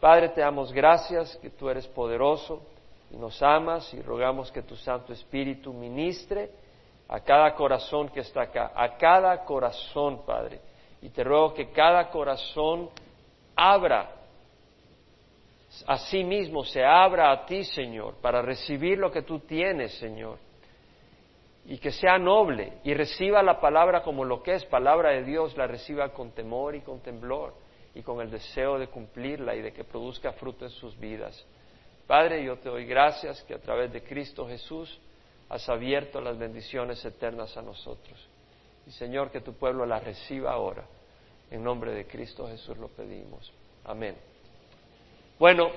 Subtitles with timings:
[0.00, 2.62] Padre, te damos gracias que tú eres poderoso
[3.10, 6.50] y nos amas y rogamos que tu Santo Espíritu ministre
[7.06, 10.58] a cada corazón que está acá, a cada corazón, Padre.
[11.02, 12.88] Y te ruego que cada corazón
[13.54, 14.10] abra
[15.86, 20.38] a sí mismo, se abra a ti, Señor, para recibir lo que tú tienes, Señor.
[21.66, 25.54] Y que sea noble y reciba la palabra como lo que es, palabra de Dios,
[25.58, 27.52] la reciba con temor y con temblor
[27.94, 31.44] y con el deseo de cumplirla y de que produzca fruto en sus vidas.
[32.06, 34.98] Padre, yo te doy gracias que a través de Cristo Jesús
[35.48, 38.28] has abierto las bendiciones eternas a nosotros.
[38.86, 40.84] Y Señor, que tu pueblo las reciba ahora.
[41.50, 43.52] En nombre de Cristo Jesús lo pedimos.
[43.84, 44.16] Amén.
[45.38, 45.70] Bueno,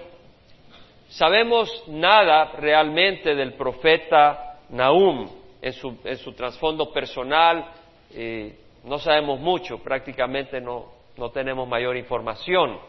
[1.09, 5.29] sabemos nada realmente del profeta Nahum
[5.61, 7.71] en su, en su trasfondo personal.
[8.11, 12.79] Eh, no sabemos mucho, prácticamente no, no tenemos mayor información.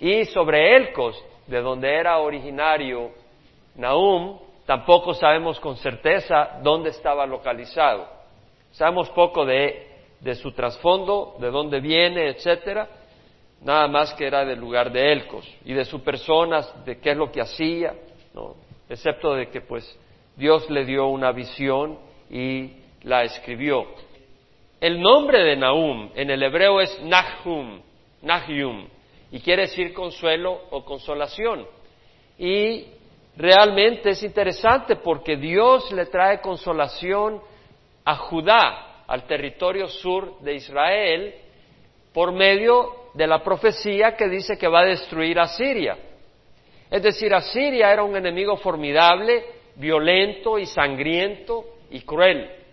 [0.00, 3.10] Y sobre Elcos, de donde era originario
[3.76, 8.08] Nahum, tampoco sabemos con certeza dónde estaba localizado.
[8.72, 9.88] Sabemos poco de,
[10.20, 12.88] de su trasfondo, de dónde viene, etcétera,
[13.62, 17.16] nada más que era del lugar de Elcos y de su persona, de qué es
[17.16, 17.94] lo que hacía,
[18.34, 18.54] ¿no?
[18.88, 19.98] excepto de que pues
[20.36, 21.98] Dios le dio una visión
[22.30, 23.86] y la escribió.
[24.86, 27.82] El nombre de Nahum en el hebreo es Nahum,
[28.22, 28.86] Nahyum,
[29.32, 31.66] y quiere decir consuelo o consolación.
[32.38, 32.86] Y
[33.36, 37.42] realmente es interesante porque Dios le trae consolación
[38.04, 41.34] a Judá, al territorio sur de Israel,
[42.12, 45.98] por medio de la profecía que dice que va a destruir a Siria.
[46.88, 52.65] Es decir, Asiria era un enemigo formidable, violento y sangriento y cruel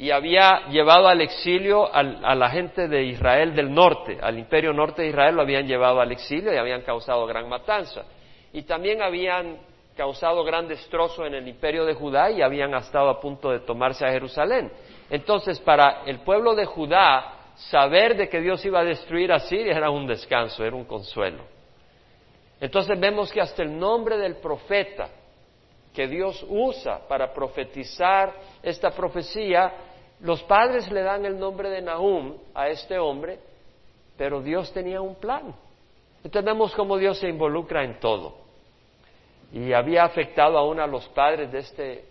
[0.00, 5.02] y había llevado al exilio a la gente de Israel del norte, al imperio norte
[5.02, 8.04] de Israel lo habían llevado al exilio y habían causado gran matanza.
[8.50, 9.58] Y también habían
[9.94, 14.06] causado gran destrozo en el imperio de Judá y habían estado a punto de tomarse
[14.06, 14.72] a Jerusalén.
[15.10, 19.76] Entonces, para el pueblo de Judá, saber de que Dios iba a destruir a Siria
[19.76, 21.42] era un descanso, era un consuelo.
[22.58, 25.10] Entonces vemos que hasta el nombre del profeta
[25.94, 29.89] que Dios usa para profetizar esta profecía
[30.22, 33.38] los padres le dan el nombre de Nahum a este hombre,
[34.16, 35.54] pero Dios tenía un plan.
[36.22, 38.36] Entendemos cómo Dios se involucra en todo.
[39.52, 42.04] Y había afectado aún a los padres de este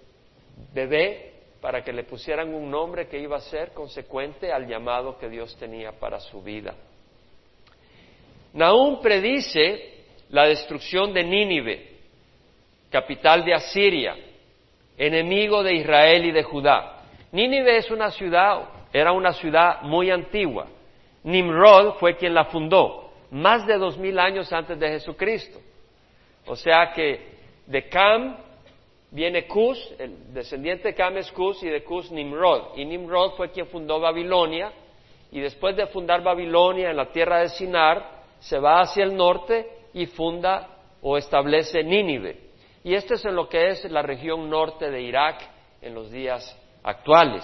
[0.73, 5.29] bebé para que le pusieran un nombre que iba a ser consecuente al llamado que
[5.29, 6.73] Dios tenía para su vida.
[8.53, 9.99] Nahum predice
[10.29, 11.97] la destrucción de Nínive,
[12.89, 14.15] capital de Asiria,
[14.97, 16.98] enemigo de Israel y de Judá.
[17.31, 20.67] Nínive es una ciudad, era una ciudad muy antigua.
[21.23, 25.59] Nimrod fue quien la fundó, más de dos mil años antes de Jesucristo.
[26.47, 28.37] O sea que de Cam
[29.11, 32.77] viene Cus, el descendiente de Cam es Cus y de Cus Nimrod.
[32.77, 34.71] Y Nimrod fue quien fundó Babilonia
[35.31, 39.67] y después de fundar Babilonia en la tierra de Sinar, se va hacia el norte
[39.93, 40.67] y funda
[41.01, 42.49] o establece Nínive.
[42.83, 45.47] Y este es en lo que es la región norte de Irak
[45.81, 46.57] en los días
[46.89, 47.43] actuales.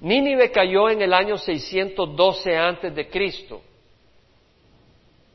[0.00, 3.62] Nínive cayó en el año 612 antes de Cristo,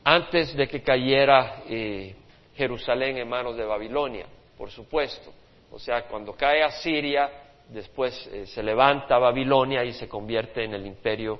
[0.03, 2.15] antes de que cayera eh,
[2.55, 5.33] Jerusalén en manos de Babilonia, por supuesto.
[5.71, 7.29] O sea, cuando cae Asiria,
[7.69, 11.39] después eh, se levanta Babilonia y se convierte en el imperio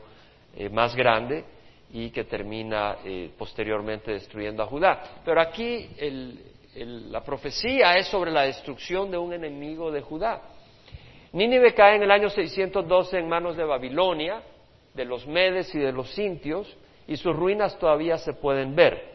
[0.56, 1.45] eh, más grande
[1.94, 3.00] y que termina
[3.38, 5.03] posteriormente destruyendo a Judá.
[5.25, 5.90] Pero aquí
[6.75, 10.41] la profecía es sobre la destrucción de un enemigo de Judá.
[11.34, 14.42] Nínive cae en el año 612 en manos de Babilonia,
[14.94, 16.75] de los Medes y de los Sintios,
[17.08, 19.12] y sus ruinas todavía se pueden ver.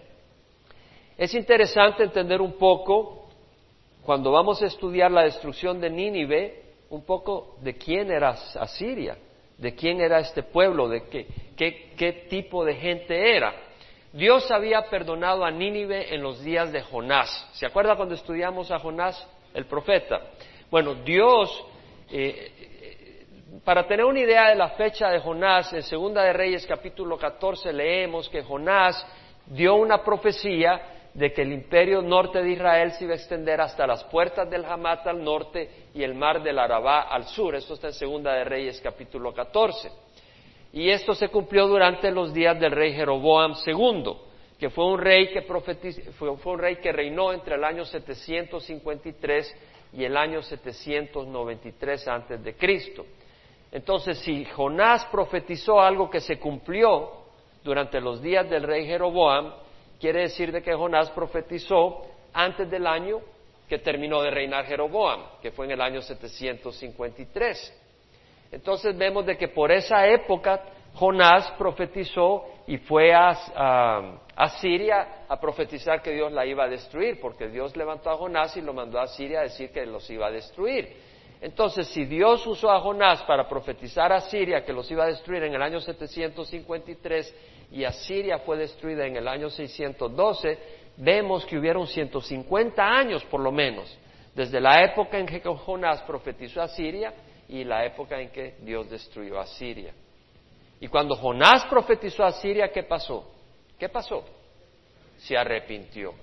[1.18, 3.28] Es interesante entender un poco,
[4.02, 9.18] cuando vamos a estudiar la destrucción de Nínive, un poco de quién era Asiria,
[9.58, 11.26] de quién era este pueblo, de qué,
[11.56, 13.54] qué, qué tipo de gente era.
[14.12, 17.50] Dios había perdonado a Nínive en los días de Jonás.
[17.52, 20.20] ¿Se acuerda cuando estudiamos a Jonás, el profeta?
[20.70, 21.66] Bueno, Dios
[22.10, 23.24] eh,
[23.64, 27.72] para tener una idea de la fecha de Jonás, en Segunda de Reyes capítulo 14
[27.72, 29.04] leemos que Jonás
[29.46, 33.86] dio una profecía de que el imperio norte de Israel se iba a extender hasta
[33.86, 37.54] las puertas del Hamat al norte y el mar del Arabá al sur.
[37.54, 39.90] Esto está en Segunda de Reyes capítulo 14.
[40.74, 44.12] Y esto se cumplió durante los días del rey Jeroboam II,
[44.58, 49.56] que fue un rey que, fue, fue un rey que reinó entre el año 753
[49.96, 53.06] y el año 793 antes de Cristo.
[53.72, 57.24] Entonces, si Jonás profetizó algo que se cumplió
[57.64, 59.54] durante los días del rey Jeroboam,
[59.98, 62.02] quiere decir de que Jonás profetizó
[62.34, 63.20] antes del año
[63.66, 67.82] que terminó de reinar Jeroboam, que fue en el año 753.
[68.52, 70.62] Entonces vemos de que por esa época
[70.96, 77.48] Jonás profetizó y fue a, Siria a profetizar que Dios la iba a destruir, porque
[77.48, 80.30] Dios levantó a Jonás y lo mandó a Siria a decir que los iba a
[80.30, 80.96] destruir.
[81.42, 85.42] Entonces, si Dios usó a Jonás para profetizar a Siria que los iba a destruir
[85.42, 87.34] en el año 753
[87.72, 90.58] y Asiria fue destruida en el año 612,
[90.96, 93.98] vemos que hubieron 150 años por lo menos,
[94.34, 97.12] desde la época en que Jonás profetizó a Siria
[97.48, 99.92] y la época en que Dios destruyó a Siria.
[100.80, 103.32] Y cuando Jonás profetizó a Siria, ¿qué pasó?
[103.78, 104.24] ¿Qué pasó?
[105.18, 106.14] Se arrepintió.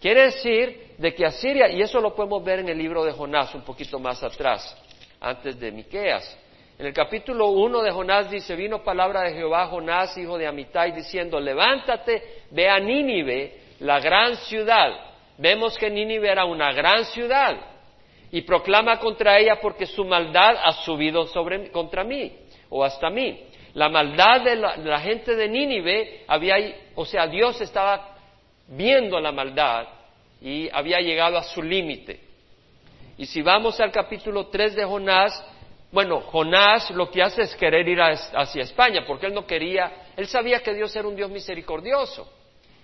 [0.00, 3.54] Quiere decir de que Asiria, y eso lo podemos ver en el libro de Jonás
[3.54, 4.76] un poquito más atrás,
[5.20, 6.38] antes de Miqueas.
[6.76, 10.90] En el capítulo 1 de Jonás dice, vino palabra de Jehová Jonás, hijo de Amitai,
[10.90, 14.90] diciendo, levántate, ve a Nínive, la gran ciudad.
[15.38, 17.56] Vemos que Nínive era una gran ciudad
[18.32, 22.32] y proclama contra ella porque su maldad ha subido sobre, contra mí
[22.70, 23.44] o hasta mí.
[23.74, 26.56] La maldad de la, gente de Nínive había,
[26.94, 28.16] o sea, Dios estaba
[28.68, 29.86] viendo la maldad
[30.40, 32.20] y había llegado a su límite.
[33.16, 35.42] Y si vamos al capítulo 3 de Jonás,
[35.90, 40.26] bueno, Jonás lo que hace es querer ir hacia España, porque él no quería, él
[40.26, 42.30] sabía que Dios era un Dios misericordioso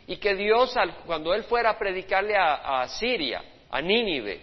[0.07, 0.75] y que Dios,
[1.07, 4.41] cuando él fuera a predicarle a, a Siria, a Nínive,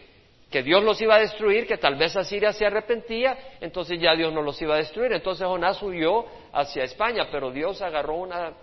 [0.49, 4.31] que Dios los iba a destruir, que tal vez Asiria se arrepentía, entonces ya Dios
[4.31, 5.11] no los iba a destruir.
[5.11, 8.53] Entonces Jonás huyó hacia España, pero Dios agarró una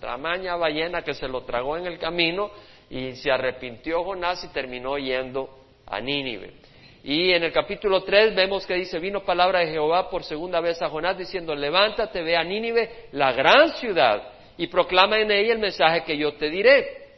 [0.00, 2.50] tamaña ballena que se lo tragó en el camino
[2.88, 5.50] y se arrepintió Jonás y terminó yendo
[5.86, 6.54] a Nínive.
[7.02, 10.82] Y en el capítulo 3 vemos que dice, vino palabra de Jehová por segunda vez
[10.82, 14.22] a Jonás diciendo, levántate, ve a Nínive, la gran ciudad,
[14.58, 17.09] y proclama en ella el mensaje que yo te diré.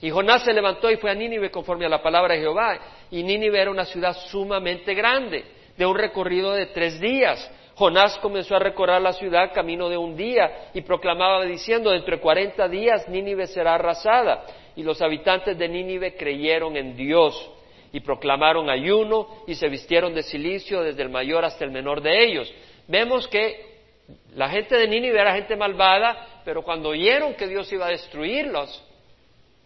[0.00, 2.78] Y Jonás se levantó y fue a Nínive conforme a la palabra de Jehová.
[3.10, 5.44] Y Nínive era una ciudad sumamente grande,
[5.76, 7.50] de un recorrido de tres días.
[7.74, 12.22] Jonás comenzó a recorrer la ciudad camino de un día y proclamaba diciendo, dentro de
[12.22, 14.44] cuarenta días Nínive será arrasada.
[14.76, 17.50] Y los habitantes de Nínive creyeron en Dios
[17.92, 22.24] y proclamaron ayuno y se vistieron de silicio desde el mayor hasta el menor de
[22.24, 22.52] ellos.
[22.86, 23.78] Vemos que
[24.34, 28.84] la gente de Nínive era gente malvada, pero cuando oyeron que Dios iba a destruirlos,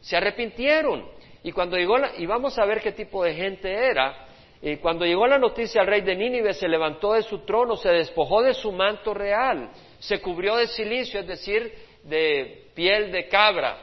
[0.03, 1.09] se arrepintieron.
[1.43, 4.27] Y cuando llegó y vamos a ver qué tipo de gente era,
[4.61, 7.89] y cuando llegó la noticia al rey de Nínive, se levantó de su trono, se
[7.89, 11.73] despojó de su manto real, se cubrió de silicio, es decir,
[12.05, 13.77] de piel de cabra,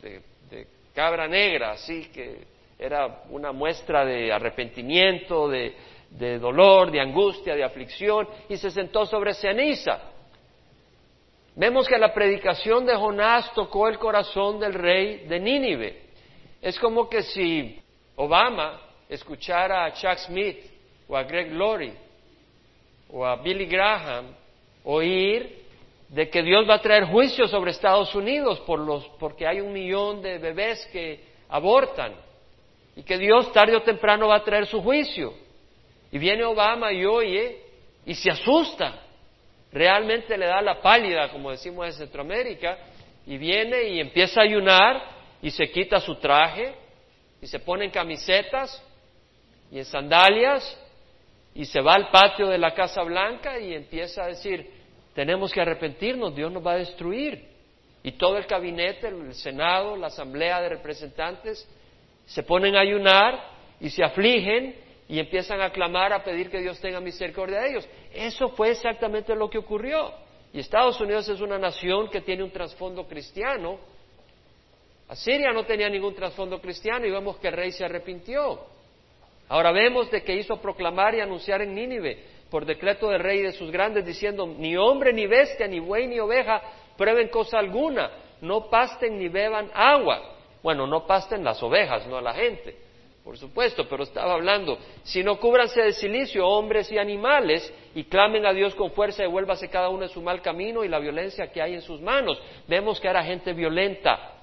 [0.00, 0.20] de,
[0.94, 2.44] cabra negra, así que
[2.78, 5.74] era una muestra de arrepentimiento, de,
[6.10, 10.13] de dolor, de angustia, de aflicción, y se sentó sobre ceniza.
[11.56, 16.02] Vemos que la predicación de Jonás tocó el corazón del rey de Nínive.
[16.60, 17.80] Es como que si
[18.16, 20.58] Obama escuchar a Chuck Smith
[21.06, 21.94] o a Greg Laurie
[23.10, 24.34] o a Billy Graham
[24.84, 25.62] oír
[26.08, 29.72] de que Dios va a traer juicio sobre Estados Unidos por los, porque hay un
[29.72, 32.14] millón de bebés que abortan
[32.96, 35.34] y que Dios tarde o temprano va a traer su juicio.
[36.10, 37.58] Y viene Obama y oye
[38.06, 39.02] y se asusta,
[39.74, 42.78] realmente le da la pálida, como decimos en Centroamérica,
[43.26, 45.02] y viene y empieza a ayunar
[45.42, 46.74] y se quita su traje
[47.42, 48.82] y se ponen camisetas
[49.72, 50.80] y en sandalias
[51.54, 54.70] y se va al patio de la Casa Blanca y empieza a decir,
[55.12, 57.52] tenemos que arrepentirnos, Dios nos va a destruir.
[58.04, 61.68] Y todo el gabinete, el Senado, la Asamblea de Representantes,
[62.26, 63.40] se ponen a ayunar
[63.80, 64.76] y se afligen
[65.08, 67.88] y empiezan a clamar, a pedir que Dios tenga misericordia de ellos.
[68.12, 70.12] Eso fue exactamente lo que ocurrió.
[70.52, 73.78] Y Estados Unidos es una nación que tiene un trasfondo cristiano.
[75.08, 78.60] Asiria no tenía ningún trasfondo cristiano y vemos que el rey se arrepintió.
[79.48, 83.42] Ahora vemos de que hizo proclamar y anunciar en Nínive por decreto del rey y
[83.42, 86.62] de sus grandes diciendo, ni hombre ni bestia, ni buey ni oveja
[86.96, 90.36] prueben cosa alguna, no pasten ni beban agua.
[90.62, 92.76] Bueno, no pasten las ovejas, no a la gente,
[93.24, 98.52] por supuesto, pero estaba hablando, sino cúbranse de silicio hombres y animales y clamen a
[98.52, 101.62] Dios con fuerza y vuélvase cada uno de su mal camino y la violencia que
[101.62, 102.38] hay en sus manos.
[102.68, 104.34] Vemos que era gente violenta,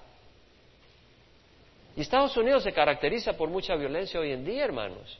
[1.96, 5.20] y Estados Unidos se caracteriza por mucha violencia hoy en día, hermanos.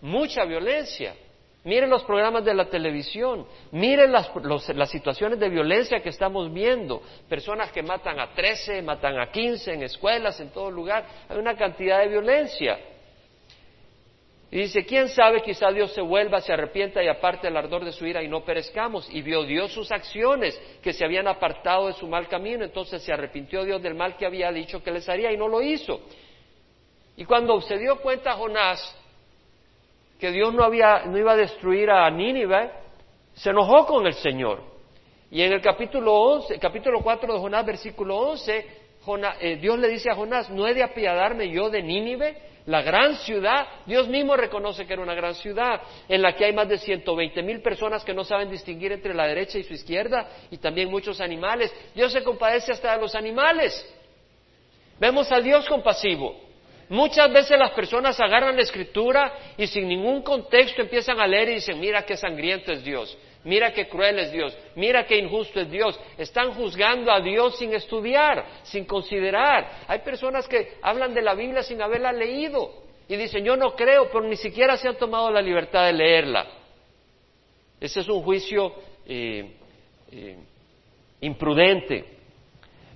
[0.00, 1.14] Mucha violencia.
[1.64, 4.32] Miren los programas de la televisión, miren las,
[4.74, 9.74] las, situaciones de violencia que estamos viendo, personas que matan a 13, matan a 15
[9.74, 12.80] en escuelas, en todo lugar, hay una cantidad de violencia.
[14.52, 15.40] Y dice, ¿quién sabe?
[15.40, 18.44] Quizá Dios se vuelva, se arrepienta y aparte el ardor de su ira y no
[18.44, 19.08] perezcamos.
[19.10, 22.62] Y vio Dios sus acciones que se habían apartado de su mal camino.
[22.62, 25.62] Entonces se arrepintió Dios del mal que había dicho que les haría y no lo
[25.62, 26.02] hizo.
[27.16, 28.94] Y cuando se dio cuenta Jonás
[30.20, 32.72] que Dios no, había, no iba a destruir a Nínive,
[33.32, 34.62] se enojó con el Señor.
[35.30, 38.81] Y en el capítulo 11, capítulo 4 de Jonás, versículo 11,
[39.40, 42.52] eh, Dios le dice a Jonás, ¿no he de apiadarme yo de Nínive?
[42.66, 46.52] la gran ciudad, Dios mismo reconoce que era una gran ciudad, en la que hay
[46.52, 50.28] más de 120 mil personas que no saben distinguir entre la derecha y su izquierda,
[50.50, 51.74] y también muchos animales.
[51.94, 53.84] Dios se compadece hasta de los animales.
[54.98, 56.36] Vemos a Dios compasivo.
[56.88, 61.54] Muchas veces las personas agarran la escritura y sin ningún contexto empiezan a leer y
[61.54, 65.70] dicen, mira qué sangriento es Dios, mira qué cruel es Dios, mira qué injusto es
[65.70, 65.98] Dios.
[66.18, 69.84] Están juzgando a Dios sin estudiar, sin considerar.
[69.88, 74.08] Hay personas que hablan de la Biblia sin haberla leído y dicen, yo no creo,
[74.10, 76.46] pero ni siquiera se han tomado la libertad de leerla.
[77.80, 78.72] Ese es un juicio
[79.06, 79.56] eh,
[80.12, 80.36] eh,
[81.20, 82.04] imprudente.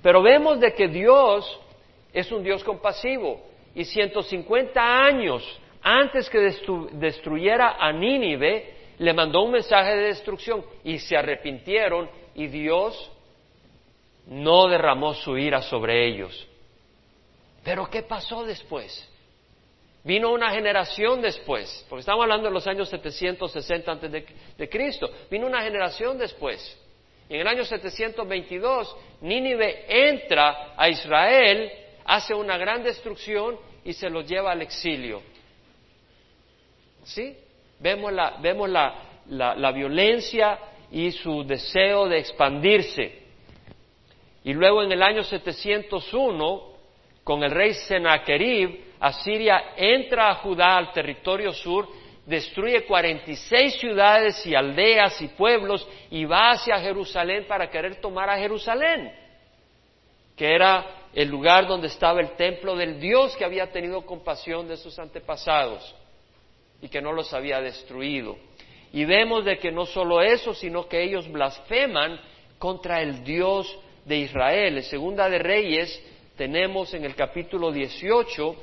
[0.03, 1.61] Pero vemos de que Dios
[2.13, 3.43] es un Dios compasivo
[3.75, 5.43] y 150 años
[5.83, 6.39] antes que
[6.93, 13.11] destruyera a Nínive, le mandó un mensaje de destrucción y se arrepintieron y Dios
[14.27, 16.47] no derramó su ira sobre ellos.
[17.63, 19.09] Pero ¿qué pasó después?
[20.05, 24.13] Vino una generación después, porque estamos hablando de los años 760 antes
[24.57, 26.81] de, Cristo, vino una generación después.
[27.29, 31.73] Y en el año 722, Nínive entra a Israel,
[32.05, 35.23] hace una gran destrucción y se los lleva al exilio.
[37.03, 37.37] ¿Sí?
[37.79, 38.95] Vemos la, vemos la,
[39.29, 40.59] la, violencia
[40.91, 43.27] y su deseo de expandirse.
[44.45, 46.63] Y luego en el año 701,
[47.25, 51.89] con el rey Sennacherib, Asiria entra a Judá al territorio sur,
[52.25, 58.39] destruye 46 ciudades y aldeas y pueblos y va hacia Jerusalén para querer tomar a
[58.39, 59.13] Jerusalén,
[60.35, 64.77] que era el lugar donde estaba el templo del Dios que había tenido compasión de
[64.77, 65.95] sus antepasados
[66.81, 68.37] y que no los había destruido.
[68.93, 72.21] Y vemos de que no solo eso, sino que ellos blasfeman
[72.59, 74.79] contra el Dios de Israel.
[74.79, 76.03] En Segunda de Reyes
[76.37, 78.57] tenemos en el capítulo 18,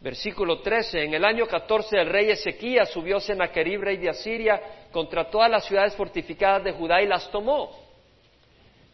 [0.00, 5.30] versículo 13, en el año 14 el rey Ezequías subió Sennacherib, rey de Asiria, contra
[5.30, 7.70] todas las ciudades fortificadas de Judá y las tomó.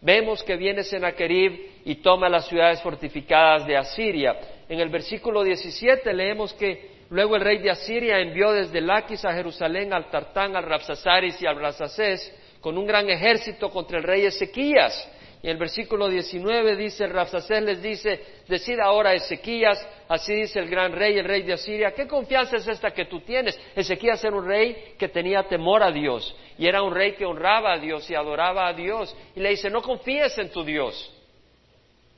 [0.00, 4.38] Vemos que viene Sennacherib y toma las ciudades fortificadas de Asiria.
[4.68, 9.32] En el versículo 17 leemos que Luego el rey de Asiria envió desde Laquis a
[9.32, 14.26] Jerusalén al Tartán, al Rapsasaris y al Rasasés con un gran ejército contra el rey
[14.26, 15.08] Ezequías.
[15.40, 20.68] Y en el versículo 19 dice, Rapsacés les dice, decida ahora Ezequías, así dice el
[20.68, 23.58] gran rey, el rey de Asiria, ¿qué confianza es esta que tú tienes?
[23.76, 27.74] Ezequías era un rey que tenía temor a Dios y era un rey que honraba
[27.74, 29.16] a Dios y adoraba a Dios.
[29.36, 31.14] Y le dice, no confíes en tu Dios.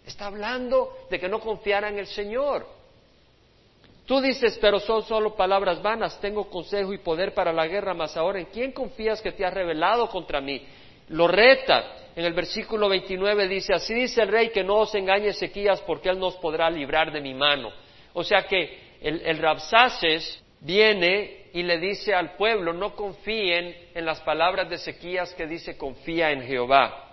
[0.07, 2.80] Está hablando de que no confiara en el Señor.
[4.11, 8.17] Tú dices, pero son solo palabras vanas, tengo consejo y poder para la guerra, mas
[8.17, 10.67] ahora ¿en quién confías que te has revelado contra mí?
[11.11, 12.09] Lo reta.
[12.17, 16.09] En el versículo 29 dice, así dice el rey que no os engañe Ezequías porque
[16.09, 17.71] él nos podrá librar de mi mano.
[18.13, 24.05] O sea que el, el Rabsaces viene y le dice al pueblo, no confíen en
[24.05, 27.10] las palabras de Ezequías que dice confía en Jehová.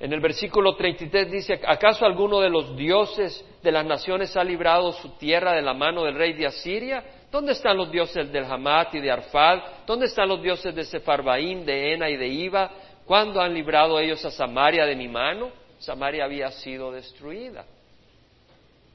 [0.00, 4.92] En el versículo 33 dice, ¿acaso alguno de los dioses de las naciones ha librado
[4.92, 7.04] su tierra de la mano del rey de Asiria?
[7.30, 9.58] ¿Dónde están los dioses del Hamat y de Arfad?
[9.86, 12.70] ¿Dónde están los dioses de Sefarbaín, de Ena y de Iba?
[13.04, 15.50] ¿Cuándo han librado ellos a Samaria de mi mano?
[15.78, 17.66] Samaria había sido destruida.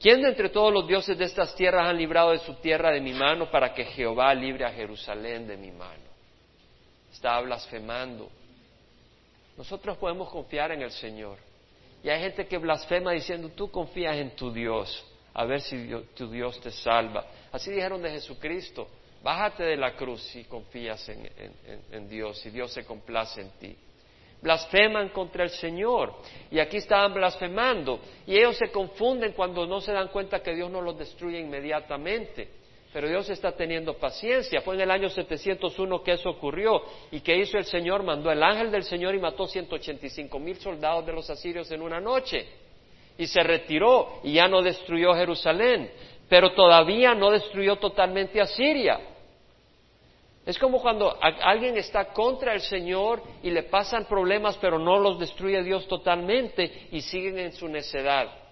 [0.02, 3.00] ¿Quién de entre todos los dioses de estas tierras han librado de su tierra de
[3.00, 6.04] mi mano para que Jehová libre a Jerusalén de mi mano?
[7.14, 8.28] Estaba blasfemando
[9.58, 11.38] nosotros podemos confiar en el Señor.
[12.04, 16.30] Y hay gente que blasfema diciendo, tú confías en tu Dios, a ver si tu
[16.30, 17.26] Dios te salva.
[17.52, 18.88] Así dijeron de Jesucristo,
[19.24, 21.30] bájate de la cruz y confías en,
[21.92, 23.76] en Dios y Dios se complace en ti.
[24.42, 26.14] Blasfeman contra el Señor.
[26.52, 28.00] Y aquí estaban blasfemando.
[28.28, 32.50] Y ellos se confunden cuando no se dan cuenta que Dios no los destruye inmediatamente.
[32.96, 34.62] Pero Dios está teniendo paciencia.
[34.62, 36.82] Fue en el año 701 que eso ocurrió.
[37.12, 38.04] ¿Y que hizo el Señor?
[38.04, 42.00] Mandó el ángel del Señor y mató 185 mil soldados de los asirios en una
[42.00, 42.48] noche.
[43.18, 45.92] Y se retiró y ya no destruyó Jerusalén.
[46.30, 48.98] Pero todavía no destruyó totalmente a Siria.
[50.46, 55.20] Es como cuando alguien está contra el Señor y le pasan problemas, pero no los
[55.20, 58.45] destruye Dios totalmente y siguen en su necedad.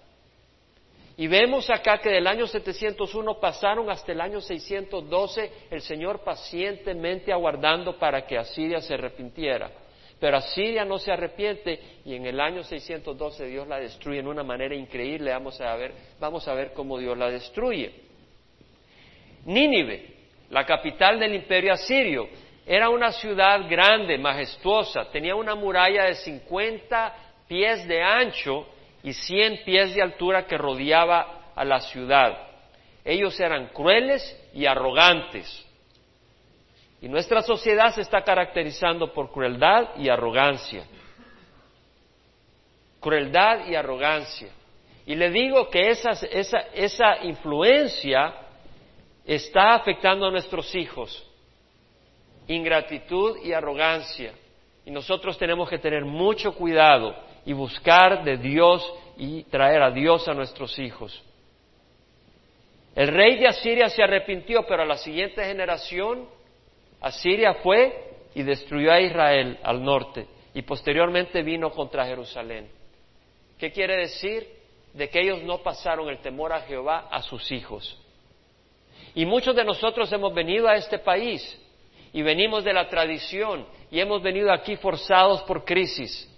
[1.16, 7.32] Y vemos acá que del año 701 pasaron hasta el año 612 el Señor pacientemente
[7.32, 9.70] aguardando para que Asiria se arrepintiera.
[10.18, 14.42] Pero Asiria no se arrepiente y en el año 612 Dios la destruye en una
[14.42, 15.30] manera increíble.
[15.30, 17.92] Vamos a ver, vamos a ver cómo Dios la destruye.
[19.44, 20.14] Nínive,
[20.50, 22.28] la capital del imperio asirio,
[22.66, 27.14] era una ciudad grande, majestuosa, tenía una muralla de 50
[27.46, 28.66] pies de ancho
[29.04, 32.38] y 100 pies de altura que rodeaba a la ciudad.
[33.04, 35.62] Ellos eran crueles y arrogantes.
[37.02, 40.86] Y nuestra sociedad se está caracterizando por crueldad y arrogancia.
[42.98, 44.48] Crueldad y arrogancia.
[45.04, 46.12] Y le digo que esa,
[46.72, 48.34] esa influencia
[49.26, 51.30] está afectando a nuestros hijos.
[52.48, 54.32] Ingratitud y arrogancia.
[54.86, 60.26] Y nosotros tenemos que tener mucho cuidado y buscar de Dios y traer a Dios
[60.28, 61.22] a nuestros hijos.
[62.94, 66.28] El rey de Asiria se arrepintió, pero a la siguiente generación
[67.00, 72.68] Asiria fue y destruyó a Israel al norte y posteriormente vino contra Jerusalén.
[73.58, 74.48] ¿Qué quiere decir?
[74.92, 78.00] De que ellos no pasaron el temor a Jehová a sus hijos.
[79.14, 81.60] Y muchos de nosotros hemos venido a este país
[82.12, 86.30] y venimos de la tradición y hemos venido aquí forzados por crisis.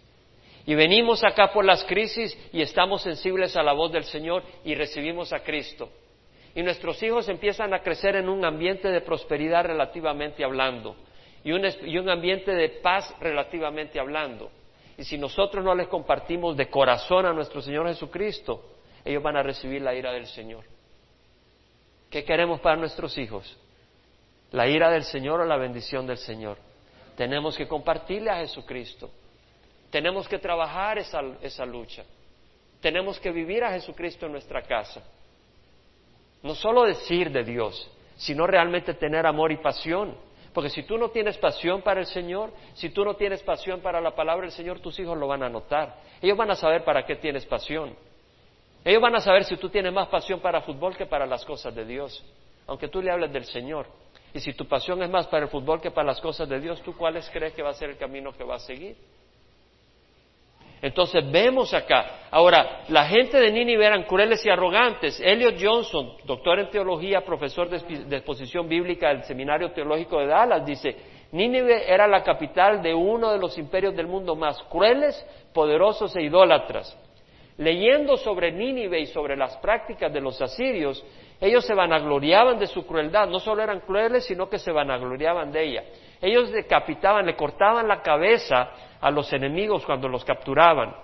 [0.66, 4.75] Y venimos acá por las crisis y estamos sensibles a la voz del Señor y
[4.75, 5.88] recibimos a Cristo
[6.56, 10.96] y nuestros hijos empiezan a crecer en un ambiente de prosperidad relativamente hablando
[11.44, 14.50] y un, un ambiente de paz relativamente hablando.
[14.96, 18.64] Y si nosotros no les compartimos de corazón a nuestro Señor Jesucristo,
[19.04, 20.64] ellos van a recibir la ira del Señor.
[22.08, 23.54] ¿Qué queremos para nuestros hijos?
[24.52, 26.56] ¿La ira del Señor o la bendición del Señor?
[27.18, 29.11] Tenemos que compartirle a Jesucristo.
[29.97, 32.05] Tenemos que trabajar esa, esa lucha.
[32.83, 35.03] Tenemos que vivir a Jesucristo en nuestra casa.
[36.43, 40.15] No solo decir de Dios, sino realmente tener amor y pasión.
[40.53, 43.99] Porque si tú no tienes pasión para el Señor, si tú no tienes pasión para
[44.03, 45.97] la palabra del Señor, tus hijos lo van a notar.
[46.21, 47.97] Ellos van a saber para qué tienes pasión.
[48.85, 51.75] Ellos van a saber si tú tienes más pasión para fútbol que para las cosas
[51.75, 52.23] de Dios,
[52.67, 53.87] aunque tú le hables del Señor.
[54.35, 56.83] Y si tu pasión es más para el fútbol que para las cosas de Dios,
[56.83, 58.94] ¿tú cuáles crees que va a ser el camino que va a seguir?
[60.83, 62.29] Entonces vemos acá.
[62.31, 65.21] Ahora, la gente de Nínive eran crueles y arrogantes.
[65.21, 70.97] Elliot Johnson, doctor en teología, profesor de, exposición bíblica del Seminario Teológico de Dallas, dice,
[71.33, 76.23] Nínive era la capital de uno de los imperios del mundo más crueles, poderosos e
[76.23, 76.97] idólatras.
[77.59, 81.03] Leyendo sobre Nínive y sobre las prácticas de los asirios,
[81.41, 83.29] ellos se vanagloriaban de su crueldad.
[83.29, 85.85] No solo eran crueles, sino que se vanagloriaban de ella.
[86.20, 90.94] Ellos decapitaban, le cortaban la cabeza a los enemigos cuando los capturaban.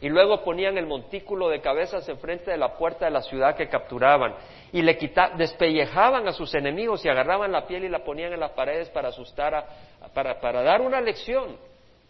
[0.00, 3.68] Y luego ponían el montículo de cabezas enfrente de la puerta de la ciudad que
[3.68, 4.34] capturaban.
[4.72, 4.98] Y le
[5.36, 9.10] despellejaban a sus enemigos y agarraban la piel y la ponían en las paredes para
[9.10, 9.64] asustar,
[10.12, 11.56] para, para dar una lección,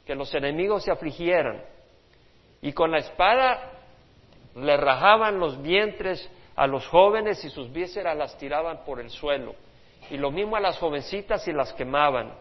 [0.06, 1.62] que los enemigos se afligieran.
[2.62, 3.72] Y con la espada
[4.56, 9.54] le rajaban los vientres a los jóvenes y sus vísceras las tiraban por el suelo.
[10.10, 12.32] Y lo mismo a las jovencitas y las quemaban.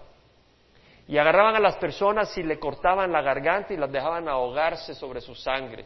[1.08, 5.22] Y agarraban a las personas y le cortaban la garganta y las dejaban ahogarse sobre
[5.22, 5.86] su sangre.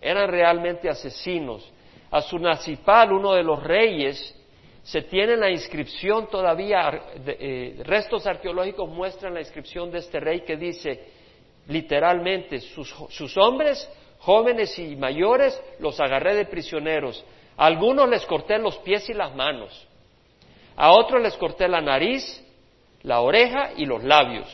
[0.00, 1.72] Eran realmente asesinos.
[2.10, 4.34] A su nacipal, uno de los reyes,
[4.86, 10.56] se tiene la inscripción todavía, eh, restos arqueológicos muestran la inscripción de este rey que
[10.56, 11.16] dice
[11.66, 13.90] literalmente, sus, hombres,
[14.20, 17.24] jóvenes y mayores, los agarré de prisioneros.
[17.56, 19.88] Algunos les corté los pies y las manos.
[20.76, 22.42] A otros les corté la nariz
[23.06, 24.48] la oreja y los labios.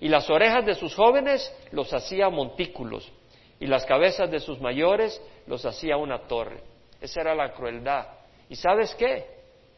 [0.00, 3.10] Y las orejas de sus jóvenes los hacía montículos,
[3.58, 6.60] y las cabezas de sus mayores los hacía una torre.
[7.00, 8.06] Esa era la crueldad.
[8.48, 9.26] ¿Y sabes qué?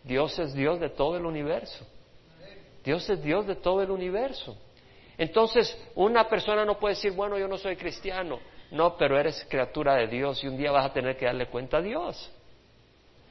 [0.05, 1.87] Dios es Dios de todo el universo.
[2.85, 4.57] Dios es Dios de todo el universo.
[5.17, 8.39] Entonces, una persona no puede decir, bueno, yo no soy cristiano.
[8.71, 11.79] No, pero eres criatura de Dios y un día vas a tener que darle cuenta
[11.79, 12.31] a Dios.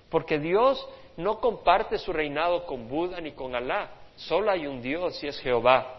[0.09, 3.89] Porque Dios no comparte su reinado con Buda ni con Alá.
[4.15, 5.95] Solo hay un Dios y es Jehová.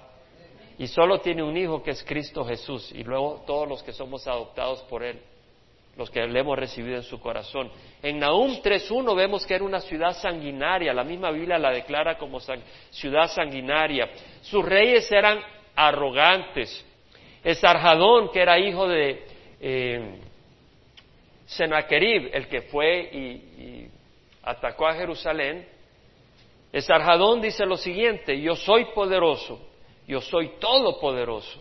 [0.78, 2.92] Y solo tiene un Hijo que es Cristo Jesús.
[2.92, 5.20] Y luego todos los que somos adoptados por Él,
[5.96, 7.68] los que le hemos recibido en su corazón.
[8.00, 10.94] En Nahum 3.1 vemos que era una ciudad sanguinaria.
[10.94, 12.38] La misma Biblia la declara como
[12.90, 14.09] ciudad sanguinaria.
[14.42, 15.40] Sus reyes eran
[15.74, 16.85] arrogantes.
[17.42, 19.24] Esarjadón, que era hijo de
[19.61, 20.20] eh,
[21.46, 23.78] Sennacherib, el que fue y
[24.42, 25.66] atacó a Jerusalén,
[26.72, 29.59] Esarjadón dice lo siguiente, yo soy poderoso,
[30.07, 31.61] yo soy todopoderoso.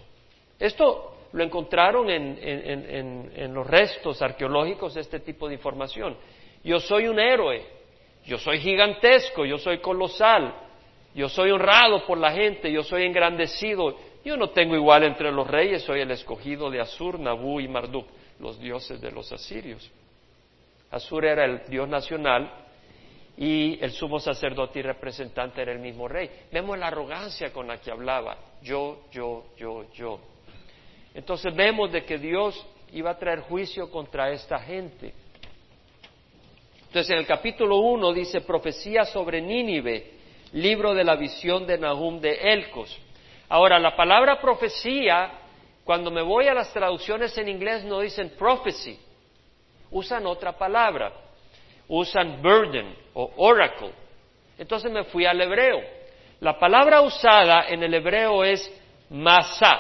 [0.59, 6.17] Esto lo encontraron en, los restos arqueológicos este tipo de información.
[6.63, 7.65] Yo soy un héroe,
[8.25, 10.53] yo soy gigantesco, yo soy colosal,
[11.15, 13.95] yo soy honrado por la gente, yo soy engrandecido.
[14.25, 18.07] Yo no tengo igual entre los reyes, soy el escogido de Asur, Nabú y Marduk,
[18.39, 19.89] los dioses de los asirios.
[20.91, 22.66] Asur era el dios nacional
[23.37, 26.29] y el sumo sacerdote y representante era el mismo rey.
[26.51, 30.19] Vemos la arrogancia con la que hablaba, yo, yo, yo, yo.
[31.13, 35.13] Entonces vemos de que Dios iba a traer juicio contra esta gente.
[36.87, 40.13] Entonces en el capítulo 1 dice profecía sobre Nínive,
[40.53, 42.97] libro de la visión de Nahum de Elcos.
[43.49, 45.31] Ahora, la palabra profecía,
[45.83, 48.97] cuando me voy a las traducciones en inglés no dicen prophecy,
[49.91, 51.26] usan otra palabra
[51.87, 53.91] usan burden o oracle.
[54.57, 55.81] Entonces me fui al hebreo.
[56.39, 58.71] La palabra usada en el hebreo es
[59.09, 59.79] masa.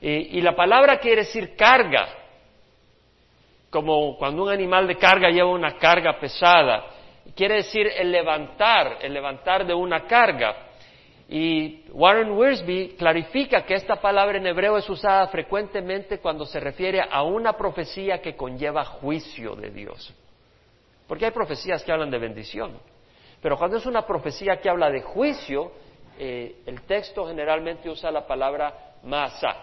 [0.00, 2.08] Y, la palabra quiere decir carga.
[3.70, 6.86] Como cuando un animal de carga lleva una carga pesada.
[7.34, 10.70] Quiere decir el levantar, el levantar de una carga.
[11.28, 17.00] Y Warren Wiersbe clarifica que esta palabra en hebreo es usada frecuentemente cuando se refiere
[17.08, 20.12] a una profecía que conlleva juicio de Dios.
[21.10, 22.78] Porque hay profecías que hablan de bendición.
[23.42, 25.72] Pero cuando es una profecía que habla de juicio,
[26.16, 29.56] eh, el texto generalmente usa la palabra masa.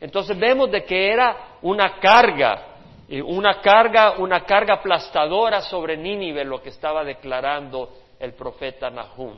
[0.00, 2.66] Entonces vemos de que era una carga,
[3.08, 9.36] eh, una carga, una carga aplastadora sobre Nínive, lo que estaba declarando el profeta Nahum.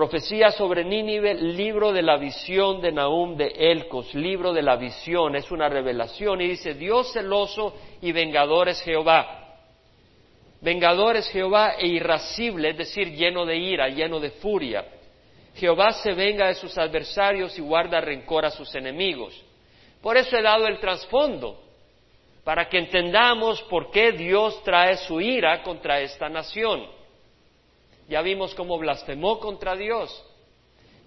[0.00, 5.36] Profecía sobre Nínive, libro de la visión de Nahum de Elcos, libro de la visión,
[5.36, 9.58] es una revelación y dice, Dios celoso y vengador es Jehová.
[10.62, 14.86] Vengador es Jehová e irascible, es decir, lleno de ira, lleno de furia.
[15.56, 19.38] Jehová se venga de sus adversarios y guarda rencor a sus enemigos.
[20.00, 21.60] Por eso he dado el trasfondo,
[22.42, 26.86] para que entendamos por qué Dios trae su ira contra esta nación.
[28.10, 30.10] Ya vimos cómo blasfemó contra Dios.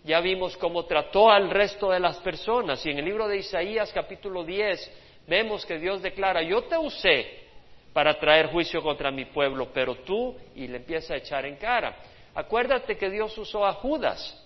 [0.06, 2.84] Ya vimos cómo trató al resto de las personas.
[2.86, 7.44] Y en el libro de Isaías capítulo 10 vemos que Dios declara, yo te usé
[7.92, 11.94] para traer juicio contra mi pueblo, pero tú, y le empieza a echar en cara.
[12.34, 14.40] Acuérdate que Dios usó a Judas.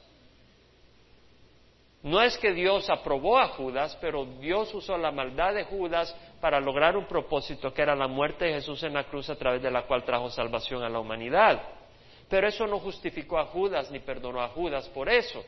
[2.02, 6.60] No es que Dios aprobó a Judas, pero Dios usó la maldad de Judas para
[6.60, 9.70] lograr un propósito que era la muerte de Jesús en la cruz a través de
[9.70, 11.77] la cual trajo salvación a la humanidad.
[12.30, 15.44] Pero eso no justificó a Judas ni perdonó a Judas por eso.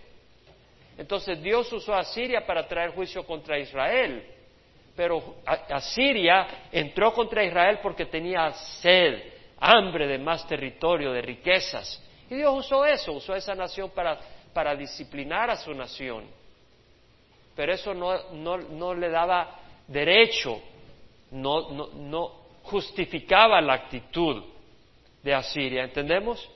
[0.98, 4.24] Entonces Dios usó a Siria para traer juicio contra Israel.
[4.96, 12.04] Pero Asiria entró contra Israel porque tenía sed, hambre de más territorio, de riquezas.
[12.30, 14.20] Y Dios usó eso, usó esa nación para,
[14.54, 16.26] para disciplinar a su nación.
[17.56, 20.62] Pero eso no, no, no le daba derecho,
[21.32, 22.32] no, no, no
[22.64, 24.44] justificaba la actitud
[25.24, 25.84] de Asiria.
[25.84, 26.50] ¿Entendemos?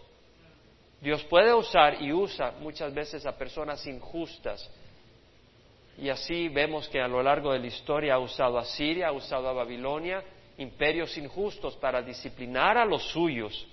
[1.04, 4.72] Dios puede usar y usa muchas veces a personas injustas.
[5.98, 9.12] Y así vemos que a lo largo de la historia ha usado a Siria, ha
[9.12, 10.24] usado a Babilonia,
[10.58, 13.68] imperios injustos para disciplinar a los suyos,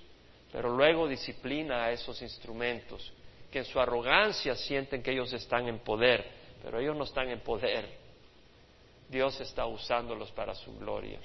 [0.51, 3.13] pero luego disciplina a esos instrumentos,
[3.49, 6.29] que en su arrogancia sienten que ellos están en poder,
[6.61, 7.87] pero ellos no están en poder.
[9.07, 11.19] Dios está usándolos para su gloria.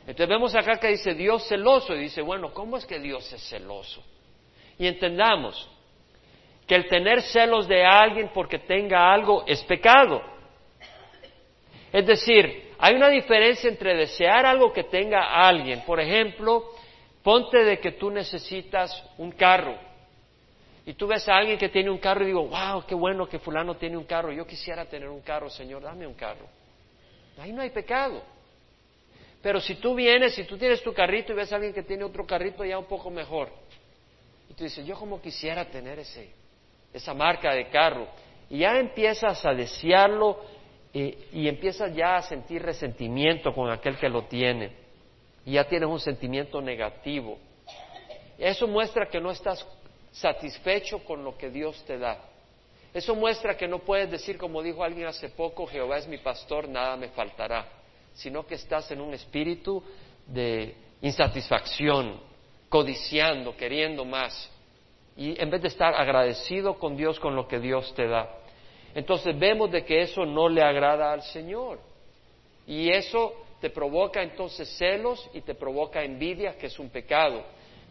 [0.00, 3.48] Entonces vemos acá que dice Dios celoso y dice, bueno, ¿cómo es que Dios es
[3.48, 4.04] celoso?
[4.78, 5.68] Y entendamos
[6.66, 10.22] que el tener celos de alguien porque tenga algo es pecado.
[11.92, 15.82] Es decir, hay una diferencia entre desear algo que tenga alguien.
[15.86, 16.64] Por ejemplo,
[17.22, 19.76] ponte de que tú necesitas un carro
[20.86, 23.40] y tú ves a alguien que tiene un carro y digo, wow, qué bueno que
[23.40, 26.46] fulano tiene un carro, yo quisiera tener un carro, Señor, dame un carro.
[27.38, 28.22] Ahí no hay pecado.
[29.42, 32.04] Pero si tú vienes, si tú tienes tu carrito y ves a alguien que tiene
[32.04, 33.50] otro carrito ya un poco mejor,
[34.48, 36.30] y tú dices, yo como quisiera tener ese,
[36.92, 38.08] esa marca de carro.
[38.48, 40.40] Y ya empiezas a desearlo
[40.94, 44.72] eh, y empiezas ya a sentir resentimiento con aquel que lo tiene.
[45.44, 47.38] Y ya tienes un sentimiento negativo.
[48.38, 49.66] Eso muestra que no estás
[50.12, 52.18] satisfecho con lo que Dios te da.
[52.94, 56.66] Eso muestra que no puedes decir, como dijo alguien hace poco, Jehová es mi pastor,
[56.66, 57.68] nada me faltará,
[58.14, 59.82] sino que estás en un espíritu
[60.26, 62.18] de insatisfacción,
[62.68, 64.50] codiciando, queriendo más.
[65.16, 68.28] Y en vez de estar agradecido con Dios con lo que Dios te da.
[68.94, 71.78] Entonces vemos de que eso no le agrada al Señor.
[72.66, 77.42] Y eso te provoca entonces celos y te provoca envidia, que es un pecado.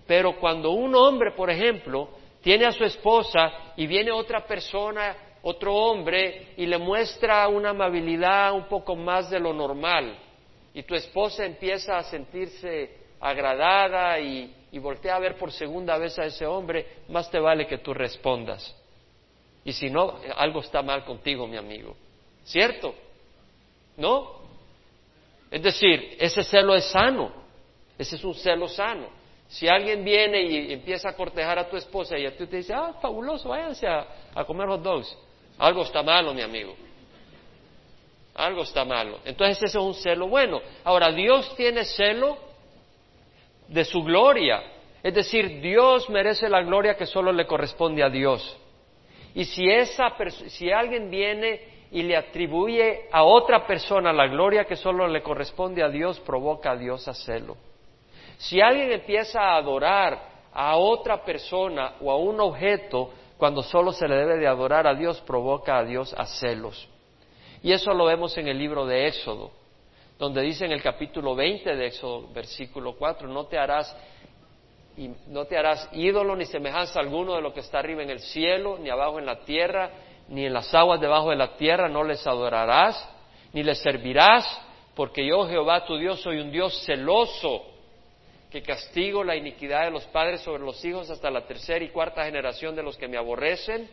[0.06, 2.10] Pero cuando un hombre, por ejemplo,
[2.42, 5.16] tiene a su esposa y viene otra persona
[5.48, 10.18] otro hombre y le muestra una amabilidad un poco más de lo normal
[10.74, 16.20] y tu esposa empieza a sentirse agradada y, y voltea a ver por segunda vez
[16.20, 18.76] a ese hombre, más te vale que tú respondas.
[19.64, 21.96] Y si no, algo está mal contigo, mi amigo.
[22.44, 22.94] ¿Cierto?
[23.96, 24.42] ¿No?
[25.50, 27.32] Es decir, ese celo es sano.
[27.98, 29.08] Ese es un celo sano.
[29.48, 32.74] Si alguien viene y empieza a cortejar a tu esposa y a tú te dice,
[32.74, 35.18] ah, fabuloso, váyanse a, a comer hot dogs,
[35.58, 36.76] algo está malo, mi amigo.
[38.34, 39.20] Algo está malo.
[39.24, 40.60] Entonces ese es un celo bueno.
[40.84, 42.45] Ahora, Dios tiene celo
[43.68, 44.64] de su gloria.
[45.04, 48.58] Es decir, Dios merece la gloria que solo le corresponde a Dios.
[49.34, 50.14] Y si, esa
[50.48, 55.84] si alguien viene y le atribuye a otra persona la gloria que solo le corresponde
[55.84, 57.58] a Dios, provoca a Dios a celo.
[58.38, 64.08] Si alguien empieza a adorar a otra persona o a un objeto cuando solo se
[64.08, 66.88] le debe de adorar a Dios, provoca a Dios a celos.
[67.62, 69.52] Y eso lo vemos en el libro de Éxodo,
[70.18, 73.96] donde dice en el capítulo 20 de Éxodo, versículo 4, no te harás
[75.28, 78.78] no te harás ídolo ni semejanza alguno de lo que está arriba en el cielo,
[78.80, 79.92] ni abajo en la tierra,
[80.30, 83.10] ni en las aguas debajo de la tierra, no les adorarás,
[83.52, 84.46] ni les servirás,
[84.96, 87.66] porque yo, Jehová tu Dios, soy un Dios celoso,
[88.50, 92.24] que castigo la iniquidad de los padres sobre los hijos hasta la tercera y cuarta
[92.24, 93.90] generación de los que me aborrecen,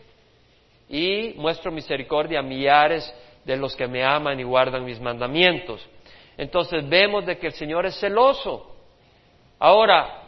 [0.88, 3.12] y muestro misericordia a millares
[3.44, 5.84] de los que me aman y guardan mis mandamientos.
[6.36, 8.74] Entonces vemos de que el Señor es celoso.
[9.58, 10.22] Ahora,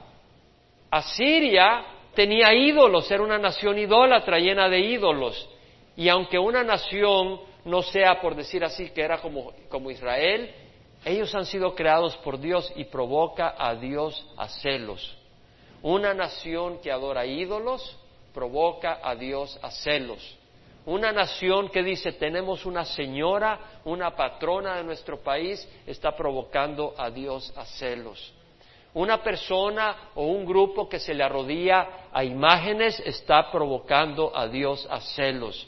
[0.90, 5.48] Asiria tenía ídolos, era una nación idólatra llena de ídolos.
[5.96, 10.52] Y aunque una nación no sea, por decir así, que era como, como Israel,
[11.04, 15.16] ellos han sido creados por Dios y provoca a Dios a celos.
[15.82, 17.98] Una nación que adora ídolos
[18.32, 20.38] provoca a Dios a celos.
[20.86, 27.10] Una nación que dice tenemos una señora, una patrona de nuestro país, está provocando a
[27.10, 28.32] Dios a celos.
[28.92, 34.86] Una persona o un grupo que se le arrodilla a imágenes está provocando a Dios
[34.90, 35.66] a celos.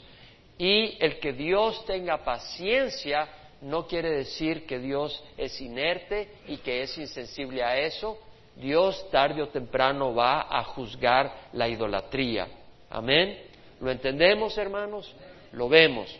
[0.57, 3.27] Y el que Dios tenga paciencia
[3.61, 8.17] no quiere decir que Dios es inerte y que es insensible a eso.
[8.55, 12.47] Dios tarde o temprano va a juzgar la idolatría.
[12.89, 13.46] Amén.
[13.79, 15.13] ¿Lo entendemos, hermanos?
[15.51, 16.15] Lo vemos.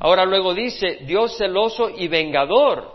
[0.00, 2.92] Ahora luego dice, Dios celoso y vengador.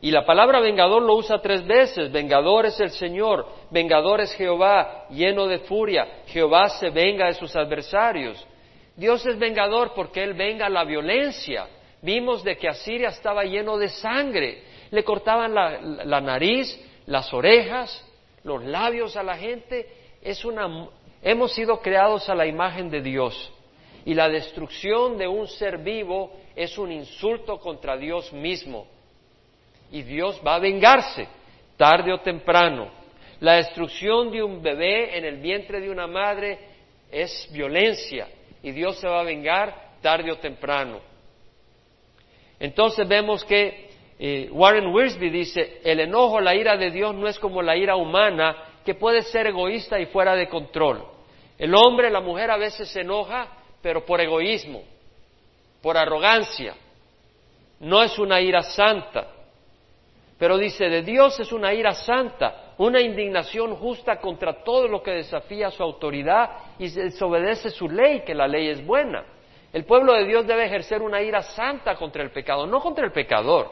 [0.00, 2.12] Y la palabra vengador lo usa tres veces.
[2.12, 6.22] Vengador es el Señor, vengador es Jehová, lleno de furia.
[6.26, 8.46] Jehová se venga de sus adversarios.
[8.96, 11.66] Dios es vengador porque Él venga la violencia.
[12.00, 14.62] Vimos de que Asiria estaba lleno de sangre.
[14.90, 18.04] Le cortaban la, nariz, las orejas,
[18.44, 19.88] los labios a la gente.
[20.22, 20.68] Es una,
[21.22, 23.52] hemos sido creados a la imagen de Dios.
[24.04, 28.86] Y la destrucción de un ser vivo es un insulto contra Dios mismo.
[29.90, 31.28] Y Dios va a vengarse,
[31.76, 32.90] tarde o temprano.
[33.40, 36.58] La destrucción de un bebé en el vientre de una madre
[37.10, 38.28] es violencia.
[38.62, 41.00] Y Dios se va a vengar tarde o temprano.
[42.58, 47.38] Entonces vemos que eh, Warren Wiersbe dice, el enojo, la ira de Dios no es
[47.38, 48.56] como la ira humana,
[48.88, 51.04] que puede ser egoísta y fuera de control.
[51.58, 53.46] El hombre, la mujer a veces se enoja,
[53.82, 54.82] pero por egoísmo,
[55.82, 56.74] por arrogancia.
[57.80, 59.26] No es una ira santa.
[60.38, 65.10] Pero dice, de Dios es una ira santa, una indignación justa contra todo lo que
[65.10, 66.48] desafía su autoridad
[66.78, 69.22] y desobedece su ley, que la ley es buena.
[69.70, 73.12] El pueblo de Dios debe ejercer una ira santa contra el pecado, no contra el
[73.12, 73.70] pecador,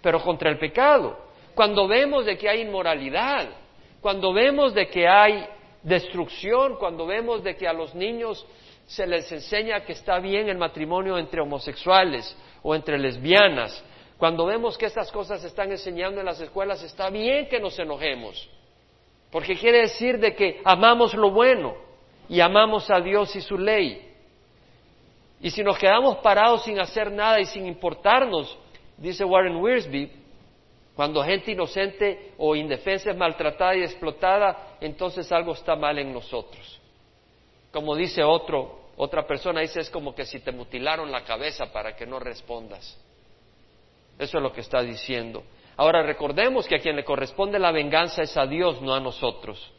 [0.00, 1.18] pero contra el pecado.
[1.52, 3.61] Cuando vemos de que hay inmoralidad,
[4.02, 5.46] cuando vemos de que hay
[5.82, 8.44] destrucción, cuando vemos de que a los niños
[8.84, 13.82] se les enseña que está bien el matrimonio entre homosexuales o entre lesbianas,
[14.18, 17.78] cuando vemos que estas cosas se están enseñando en las escuelas, está bien que nos
[17.78, 18.50] enojemos,
[19.30, 21.74] porque quiere decir de que amamos lo bueno
[22.28, 24.10] y amamos a Dios y su ley.
[25.40, 28.58] Y si nos quedamos parados sin hacer nada y sin importarnos,
[28.96, 30.21] dice Warren Wiersbe,
[30.94, 36.80] cuando gente inocente o indefensa es maltratada y explotada, entonces algo está mal en nosotros.
[37.72, 41.96] Como dice otro, otra persona, dice es como que si te mutilaron la cabeza para
[41.96, 42.98] que no respondas.
[44.18, 45.42] Eso es lo que está diciendo.
[45.76, 49.72] Ahora recordemos que a quien le corresponde la venganza es a Dios, no a nosotros.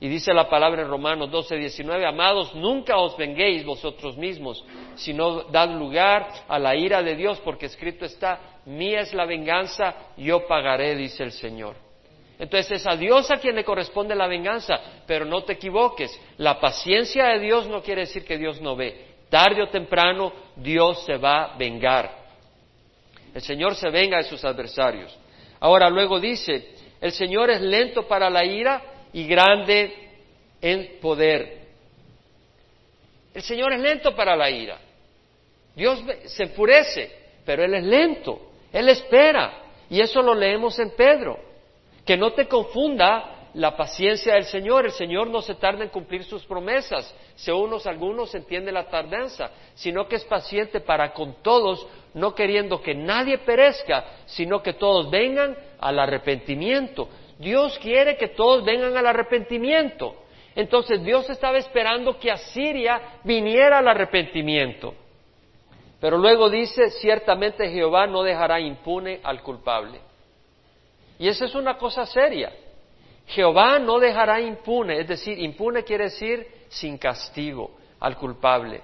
[0.00, 5.42] Y dice la palabra en Romanos 12, 19, amados, nunca os venguéis vosotros mismos, sino
[5.44, 10.46] dad lugar a la ira de Dios, porque escrito está, mía es la venganza, yo
[10.46, 11.74] pagaré, dice el Señor.
[12.38, 16.60] Entonces es a Dios a quien le corresponde la venganza, pero no te equivoques, la
[16.60, 19.06] paciencia de Dios no quiere decir que Dios no ve.
[19.28, 22.16] Tarde o temprano Dios se va a vengar.
[23.34, 25.16] El Señor se venga de sus adversarios.
[25.58, 26.68] Ahora luego dice,
[27.00, 29.92] el Señor es lento para la ira y grande
[30.60, 31.58] en poder.
[33.34, 34.78] El Señor es lento para la ira.
[35.74, 37.10] Dios se enfurece,
[37.44, 38.50] pero Él es lento.
[38.72, 39.62] Él espera.
[39.88, 41.38] Y eso lo leemos en Pedro.
[42.04, 44.86] Que no te confunda la paciencia del Señor.
[44.86, 47.14] El Señor no se tarda en cumplir sus promesas.
[47.36, 52.82] Si unos algunos entiende la tardanza, sino que es paciente para con todos, no queriendo
[52.82, 57.08] que nadie perezca, sino que todos vengan al arrepentimiento.
[57.38, 60.16] Dios quiere que todos vengan al arrepentimiento.
[60.54, 64.94] Entonces Dios estaba esperando que Asiria viniera al arrepentimiento.
[66.00, 70.00] Pero luego dice, ciertamente Jehová no dejará impune al culpable.
[71.18, 72.52] Y esa es una cosa seria.
[73.26, 78.80] Jehová no dejará impune, es decir, impune quiere decir sin castigo al culpable.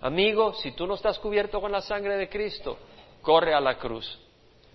[0.00, 2.78] Amigo, si tú no estás cubierto con la sangre de Cristo,
[3.20, 4.18] corre a la cruz,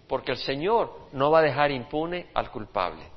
[0.07, 3.14] porque el Señor no va a dejar impune al culpable.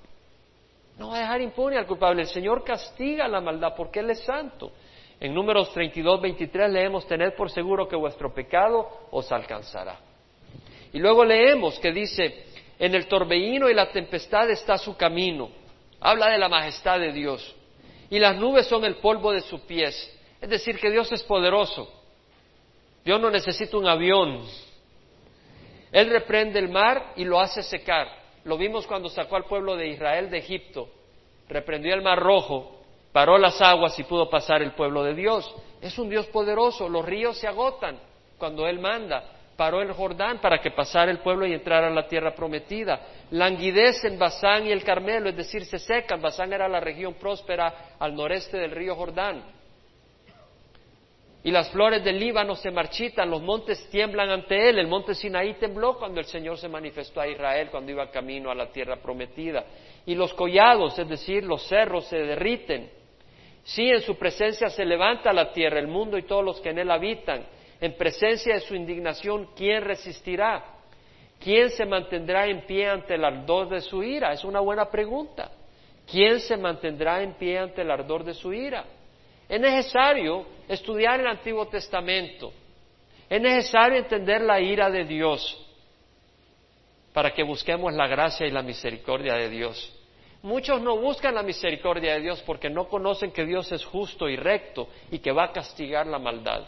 [0.98, 2.22] No va a dejar impune al culpable.
[2.22, 4.72] El Señor castiga la maldad porque Él es santo.
[5.20, 9.98] En números 32, 23 leemos, tened por seguro que vuestro pecado os alcanzará.
[10.92, 12.44] Y luego leemos que dice,
[12.78, 15.50] en el torbellino y la tempestad está su camino.
[16.00, 17.54] Habla de la majestad de Dios.
[18.10, 20.16] Y las nubes son el polvo de sus pies.
[20.40, 21.92] Es decir, que Dios es poderoso.
[23.04, 24.44] Dios no necesita un avión.
[25.90, 28.17] Él reprende el mar y lo hace secar.
[28.44, 30.88] Lo vimos cuando sacó al pueblo de Israel de Egipto.
[31.48, 32.78] Reprendió el mar rojo
[33.12, 35.52] paró las aguas y pudo pasar el pueblo de Dios.
[35.80, 37.98] Es un Dios poderoso, los ríos se agotan
[38.36, 39.24] cuando Él manda.
[39.56, 43.00] Paró el Jordán para que pasara el pueblo y entrara a la tierra prometida.
[43.32, 46.22] Languidecen Basán y el Carmelo, es decir, se secan.
[46.22, 49.42] Basán era la región próspera al noreste del río Jordán.
[51.48, 54.78] Y las flores del Líbano se marchitan, los montes tiemblan ante él.
[54.78, 58.54] El monte Sinaí tembló cuando el Señor se manifestó a Israel, cuando iba camino a
[58.54, 59.64] la tierra prometida.
[60.04, 62.90] Y los collados, es decir, los cerros se derriten.
[63.64, 66.80] Sí, en su presencia se levanta la tierra, el mundo y todos los que en
[66.80, 67.46] él habitan.
[67.80, 70.62] En presencia de su indignación, ¿quién resistirá?
[71.42, 74.34] ¿Quién se mantendrá en pie ante el ardor de su ira?
[74.34, 75.50] Es una buena pregunta.
[76.10, 78.84] ¿Quién se mantendrá en pie ante el ardor de su ira?
[79.48, 82.52] Es necesario estudiar el Antiguo Testamento.
[83.28, 85.64] Es necesario entender la ira de Dios
[87.12, 89.94] para que busquemos la gracia y la misericordia de Dios.
[90.42, 94.36] Muchos no buscan la misericordia de Dios porque no conocen que Dios es justo y
[94.36, 96.64] recto y que va a castigar la maldad.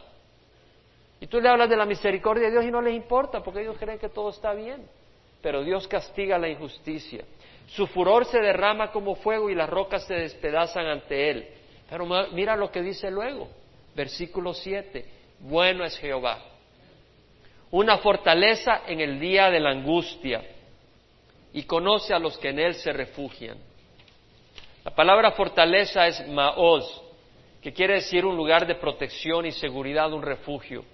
[1.20, 3.76] Y tú le hablas de la misericordia de Dios y no les importa porque ellos
[3.78, 4.88] creen que todo está bien.
[5.42, 7.24] Pero Dios castiga la injusticia.
[7.68, 11.48] Su furor se derrama como fuego y las rocas se despedazan ante él.
[11.90, 13.48] Pero mira lo que dice luego,
[13.96, 15.05] versículo 7.
[15.40, 16.38] Bueno es Jehová.
[17.72, 20.42] Una fortaleza en el día de la angustia
[21.53, 23.59] y conoce a los que en él se refugian.
[24.85, 27.03] La palabra fortaleza es maoz,
[27.61, 30.85] que quiere decir un lugar de protección y seguridad, un refugio.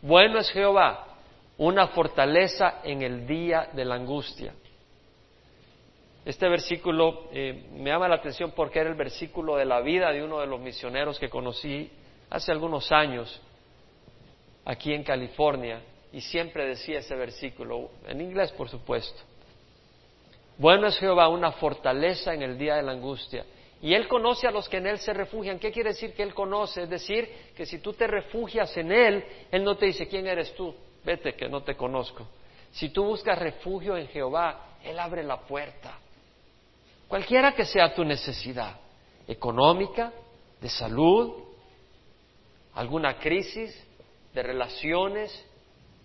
[0.00, 1.18] Bueno es Jehová,
[1.58, 4.54] una fortaleza en el día de la angustia.
[6.26, 10.24] Este versículo eh, me llama la atención porque era el versículo de la vida de
[10.24, 11.88] uno de los misioneros que conocí
[12.28, 13.40] hace algunos años
[14.64, 15.80] aquí en California
[16.12, 19.22] y siempre decía ese versículo, en inglés por supuesto.
[20.58, 23.44] Bueno es Jehová una fortaleza en el día de la angustia.
[23.80, 25.60] Y Él conoce a los que en Él se refugian.
[25.60, 26.82] ¿Qué quiere decir que Él conoce?
[26.82, 30.52] Es decir, que si tú te refugias en Él, Él no te dice, ¿quién eres
[30.56, 30.74] tú?
[31.04, 32.26] Vete, que no te conozco.
[32.72, 36.00] Si tú buscas refugio en Jehová, Él abre la puerta.
[37.08, 38.76] Cualquiera que sea tu necesidad,
[39.28, 40.12] económica,
[40.60, 41.34] de salud,
[42.74, 43.74] alguna crisis,
[44.32, 45.44] de relaciones,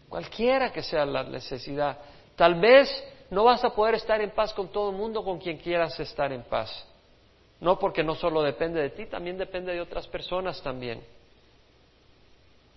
[0.10, 1.98] cualquiera que sea la necesidad.
[2.36, 2.90] Tal vez
[3.30, 6.32] no vas a poder estar en paz con todo el mundo con quien quieras estar
[6.32, 6.88] en paz.
[7.60, 11.02] No porque no solo depende de ti, también depende de otras personas también.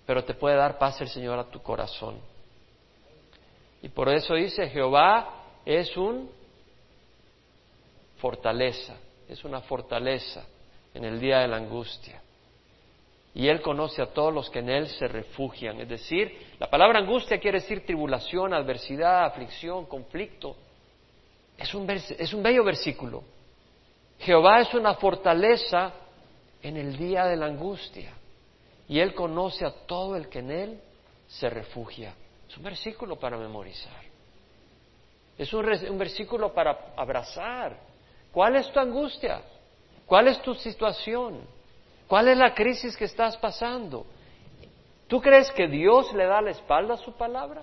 [0.07, 2.19] Pero te puede dar paz el Señor a tu corazón.
[3.83, 6.31] Y por eso dice, Jehová es un
[8.25, 8.97] fortaleza,
[9.29, 10.47] es una fortaleza
[10.95, 12.23] en el día de la angustia.
[13.35, 15.79] Y Él conoce a todos los que en Él se refugian.
[15.83, 20.57] Es decir, la palabra angustia quiere decir tribulación, adversidad, aflicción, conflicto.
[21.59, 23.25] Es un, es un bello versículo.
[24.21, 25.93] Jehová es una fortaleza
[26.63, 28.15] en el día de la angustia.
[28.89, 30.81] Y Él conoce a todo el que en Él
[31.27, 32.15] se refugia.
[32.49, 34.03] Es un versículo para memorizar.
[35.37, 37.93] Es un, un versículo para abrazar.
[38.35, 39.43] ¿Cuál es tu angustia?
[40.05, 41.41] ¿Cuál es tu situación?
[42.09, 44.05] ¿Cuál es la crisis que estás pasando?
[45.07, 47.63] ¿Tú crees que Dios le da la espalda a su palabra?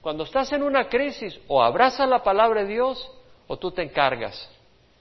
[0.00, 3.10] Cuando estás en una crisis, o abrazas la palabra de Dios
[3.48, 4.48] o tú te encargas.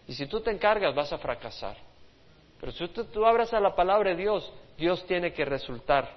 [0.08, 1.78] Y si tú te encargas, vas a fracasar.
[2.60, 6.10] Pero si tú, tú abrazas la palabra de Dios, Dios tiene que resultar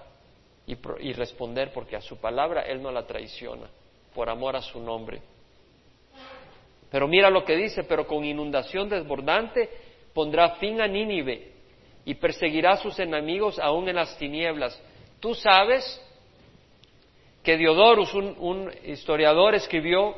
[0.67, 3.69] y, y responder porque a su palabra Él no la traiciona,
[4.15, 5.21] por amor a su nombre.
[6.91, 9.69] Pero mira lo que dice, pero con inundación desbordante
[10.15, 11.53] pondrá fin a Nínive
[12.05, 14.83] y perseguirá a sus enemigos aún en las tinieblas.
[15.21, 16.03] Tú sabes
[17.43, 20.15] que Diodorus, un, historiador, escribió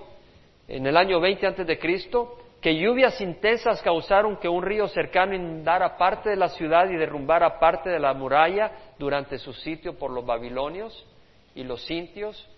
[0.69, 5.35] en el año 20 antes de Cristo que lluvias intensas causaron que un río cercano
[5.35, 10.11] inundara parte de la ciudad y derrumbara parte de la muralla durante su sitio por
[10.11, 11.07] los babilonios
[11.55, 12.49] y los sintios.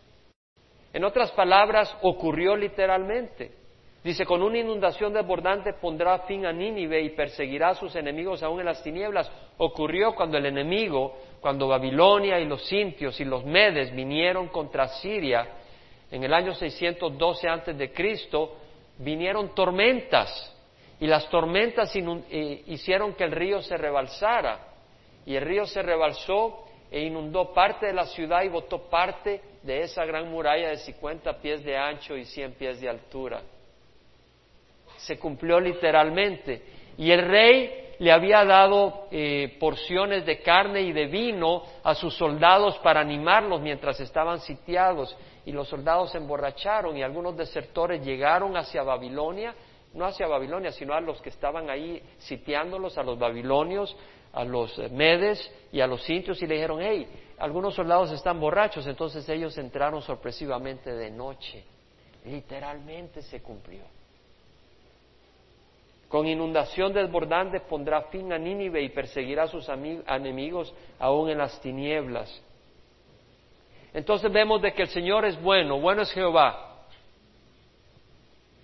[0.92, 3.61] En otras palabras, ocurrió literalmente.
[4.02, 8.58] Dice, con una inundación desbordante pondrá fin a Nínive y perseguirá a sus enemigos aún
[8.58, 9.30] en las tinieblas.
[9.58, 15.46] Ocurrió cuando el enemigo, cuando Babilonia y los sintios y los medes vinieron contra Siria
[16.10, 18.56] en el año 612 antes de Cristo,
[18.98, 20.52] vinieron tormentas
[20.98, 24.66] y las tormentas eh, hicieron que el río se rebalsara
[25.24, 29.82] y el río se rebalsó e inundó parte de la ciudad y botó parte de
[29.82, 33.42] esa gran muralla de 50 pies de ancho y 100 pies de altura
[35.02, 36.62] se cumplió literalmente.
[36.98, 42.14] Y el rey le había dado eh, porciones de carne y de vino a sus
[42.14, 45.16] soldados para animarlos mientras estaban sitiados.
[45.44, 49.54] Y los soldados se emborracharon y algunos desertores llegaron hacia Babilonia,
[49.94, 53.96] no hacia Babilonia, sino a los que estaban ahí sitiándolos, a los babilonios,
[54.32, 57.06] a los medes y a los sintios y le dijeron, hey,
[57.38, 61.64] algunos soldados están borrachos, entonces ellos entraron sorpresivamente de noche.
[62.24, 63.82] Literalmente se cumplió.
[66.12, 71.58] Con inundación desbordante pondrá fin a Nínive y perseguirá a sus enemigos aún en las
[71.62, 72.28] tinieblas.
[73.94, 76.84] Entonces vemos de que el Señor es bueno, bueno es Jehová,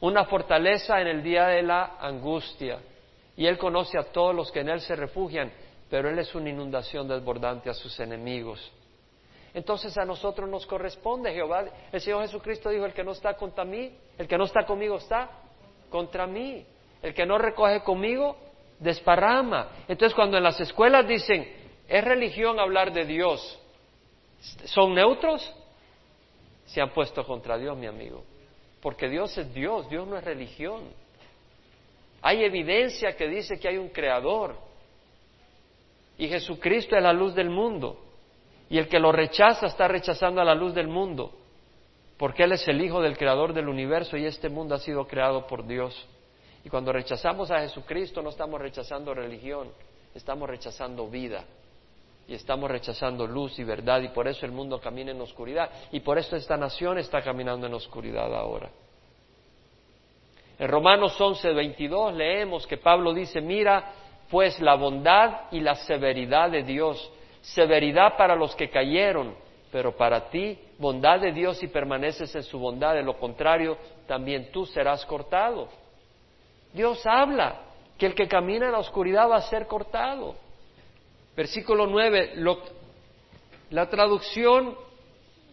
[0.00, 2.80] una fortaleza en el día de la angustia.
[3.34, 5.50] Y Él conoce a todos los que en Él se refugian,
[5.88, 8.60] pero Él es una inundación desbordante a sus enemigos.
[9.54, 11.64] Entonces a nosotros nos corresponde Jehová.
[11.90, 14.96] El Señor Jesucristo dijo, el que no está contra mí, el que no está conmigo
[14.96, 15.30] está
[15.88, 16.66] contra mí.
[17.02, 18.36] El que no recoge conmigo,
[18.78, 19.68] desparrama.
[19.88, 21.46] Entonces cuando en las escuelas dicen,
[21.88, 23.58] es religión hablar de Dios,
[24.64, 25.54] ¿son neutros?
[26.66, 28.22] Se han puesto contra Dios, mi amigo.
[28.80, 30.82] Porque Dios es Dios, Dios no es religión.
[32.20, 34.56] Hay evidencia que dice que hay un creador.
[36.18, 37.98] Y Jesucristo es la luz del mundo.
[38.68, 41.32] Y el que lo rechaza está rechazando a la luz del mundo.
[42.18, 45.46] Porque Él es el Hijo del Creador del universo y este mundo ha sido creado
[45.46, 46.06] por Dios.
[46.68, 49.72] Y cuando rechazamos a Jesucristo no estamos rechazando religión,
[50.14, 51.42] estamos rechazando vida.
[52.26, 55.70] Y estamos rechazando luz y verdad y por eso el mundo camina en oscuridad.
[55.92, 58.68] Y por eso esta nación está caminando en oscuridad ahora.
[60.58, 63.90] En Romanos 11, 22 leemos que Pablo dice, mira
[64.28, 67.10] pues la bondad y la severidad de Dios,
[67.40, 69.34] severidad para los que cayeron,
[69.72, 74.52] pero para ti bondad de Dios y permaneces en su bondad, de lo contrario también
[74.52, 75.70] tú serás cortado.
[76.72, 77.62] Dios habla
[77.96, 80.36] que el que camina en la oscuridad va a ser cortado.
[81.36, 82.34] Versículo 9,
[83.70, 84.76] la traducción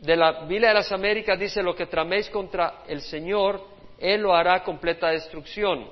[0.01, 3.61] de la Biblia de las Américas dice, lo que traméis contra el Señor,
[3.97, 5.89] Él lo hará completa destrucción.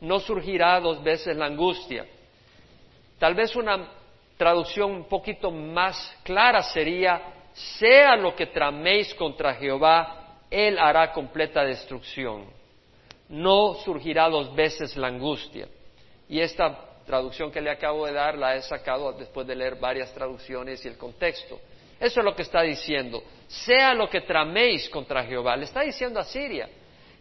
[0.00, 2.06] No surgirá dos veces la angustia.
[3.18, 3.88] Tal vez una
[4.36, 7.22] traducción un poquito más clara sería,
[7.78, 12.55] sea lo que traméis contra Jehová, Él hará completa destrucción
[13.28, 15.68] no surgirá dos veces la angustia.
[16.28, 20.12] Y esta traducción que le acabo de dar la he sacado después de leer varias
[20.12, 21.58] traducciones y el contexto.
[21.98, 23.22] Eso es lo que está diciendo.
[23.46, 25.56] Sea lo que traméis contra Jehová.
[25.56, 26.68] Le está diciendo a Siria.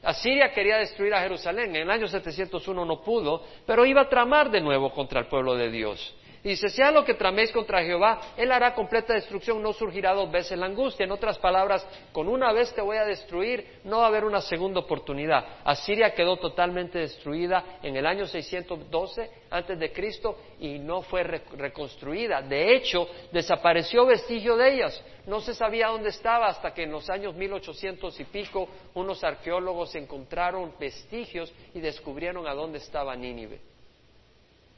[0.03, 1.75] Asiria quería destruir a Jerusalén.
[1.75, 5.55] En el año 701 no pudo, pero iba a tramar de nuevo contra el pueblo
[5.55, 6.13] de Dios.
[6.45, 10.29] Y dice, sea lo que traméis contra Jehová, Él hará completa destrucción, no surgirá dos
[10.29, 11.03] veces la angustia.
[11.03, 14.41] En otras palabras, con una vez te voy a destruir, no va a haber una
[14.41, 15.43] segunda oportunidad.
[15.63, 22.43] Asiria quedó totalmente destruida en el año 612 antes de Cristo y no fue reconstruida.
[22.43, 25.03] De hecho, desapareció vestigio de ellas.
[25.25, 29.95] No se sabía dónde estaba hasta que en los años 1800 y pico unos arqueólogos
[29.95, 33.74] encontraron vestigios y descubrieron a dónde estaba Nínive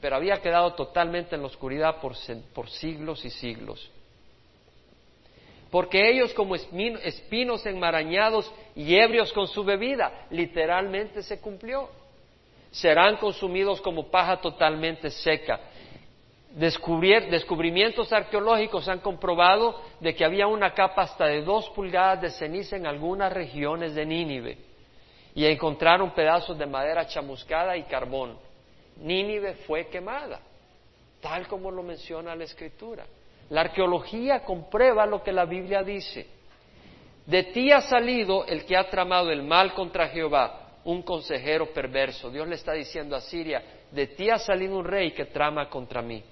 [0.00, 3.90] pero había quedado totalmente en la oscuridad por, siglos y siglos.
[5.70, 11.90] Porque ellos como espinos enmarañados y ebrios con su bebida, literalmente se cumplió.
[12.70, 15.60] Serán consumidos como paja totalmente seca.
[16.54, 22.76] descubrimientos arqueológicos han comprobado de que había una capa hasta de dos pulgadas de ceniza
[22.76, 24.58] en algunas regiones de Nínive
[25.34, 28.47] y encontraron pedazos de madera chamuscada y carbón.
[28.98, 30.40] Nínive fue quemada,
[31.20, 33.06] tal como lo menciona la Escritura.
[33.50, 36.26] La arqueología comprueba lo que la Biblia dice.
[37.24, 42.30] De ti ha salido el que ha tramado el mal contra Jehová, un consejero perverso.
[42.30, 46.02] Dios le está diciendo a Siria, de ti ha salido un rey que trama contra
[46.02, 46.22] mí.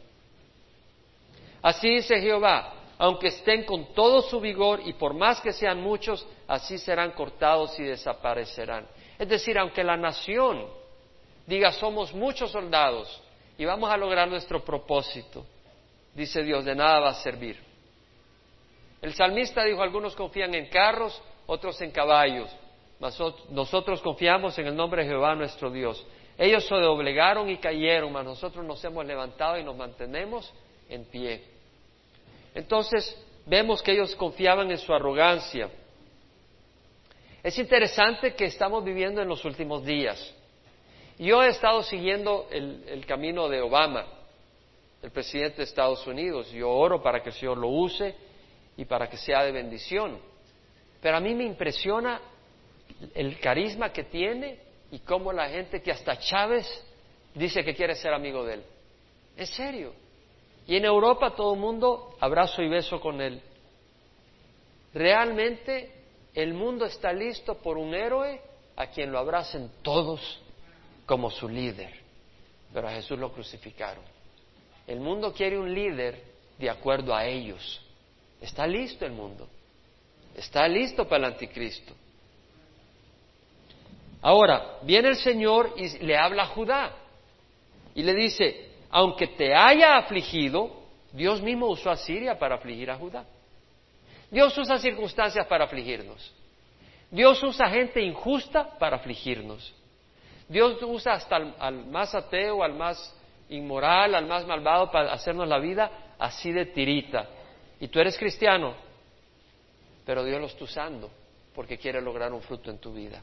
[1.63, 6.27] Así dice Jehová, aunque estén con todo su vigor y por más que sean muchos,
[6.49, 8.87] así serán cortados y desaparecerán.
[9.19, 10.67] Es decir, aunque la nación
[11.47, 13.23] diga somos muchos soldados
[13.59, 15.47] y vamos a lograr nuestro propósito,
[16.15, 17.59] dice Dios, de nada va a servir.
[19.01, 22.51] El salmista dijo, algunos confían en carros, otros en caballos,
[22.99, 23.19] mas
[23.51, 26.05] nosotros confiamos en el nombre de Jehová nuestro Dios.
[26.39, 30.53] Ellos se doblegaron y cayeron, mas nosotros nos hemos levantado y nos mantenemos
[30.89, 31.45] en pie.
[32.55, 33.17] Entonces
[33.47, 35.71] vemos que ellos confiaban en su arrogancia.
[37.43, 40.35] Es interesante que estamos viviendo en los últimos días.
[41.19, 44.07] Yo he estado siguiendo el, camino de Obama,
[45.03, 46.51] el presidente de Estados Unidos.
[46.51, 48.15] Yo oro para que el Señor lo use
[48.77, 50.19] y para que sea de bendición.
[51.01, 52.21] Pero a mí me impresiona
[53.15, 54.59] el carisma que tiene
[54.91, 56.67] y cómo la gente que hasta Chávez
[57.35, 58.63] dice que quiere ser amigo de él.
[59.37, 59.95] En serio.
[60.67, 63.41] Y en Europa todo el mundo abrazo y beso con él.
[64.93, 65.93] Realmente
[66.35, 68.41] el mundo está listo por un héroe
[68.77, 70.43] a quien lo abracen todos
[71.07, 71.95] como su líder.
[72.75, 74.05] Pero a Jesús lo crucificaron.
[74.87, 76.23] El mundo quiere un líder
[76.59, 77.81] de acuerdo a ellos.
[78.41, 79.49] Está listo el mundo.
[80.35, 81.95] Está listo para el anticristo.
[84.21, 86.93] Ahora, viene el Señor y le habla a Judá
[87.95, 90.83] y le dice, aunque te haya afligido,
[91.13, 93.25] Dios mismo usó a Siria para afligir a Judá.
[94.31, 96.33] Dios usa circunstancias para afligirnos.
[97.11, 99.73] Dios usa gente injusta para afligirnos.
[100.49, 103.15] Dios usa hasta al, más ateo, al más
[103.49, 107.29] inmoral, al más malvado para hacernos la vida así de tirita.
[107.81, 108.75] Y tú eres cristiano,
[110.05, 111.11] pero Dios lo está usando
[111.55, 113.23] porque quiere lograr un fruto en tu vida.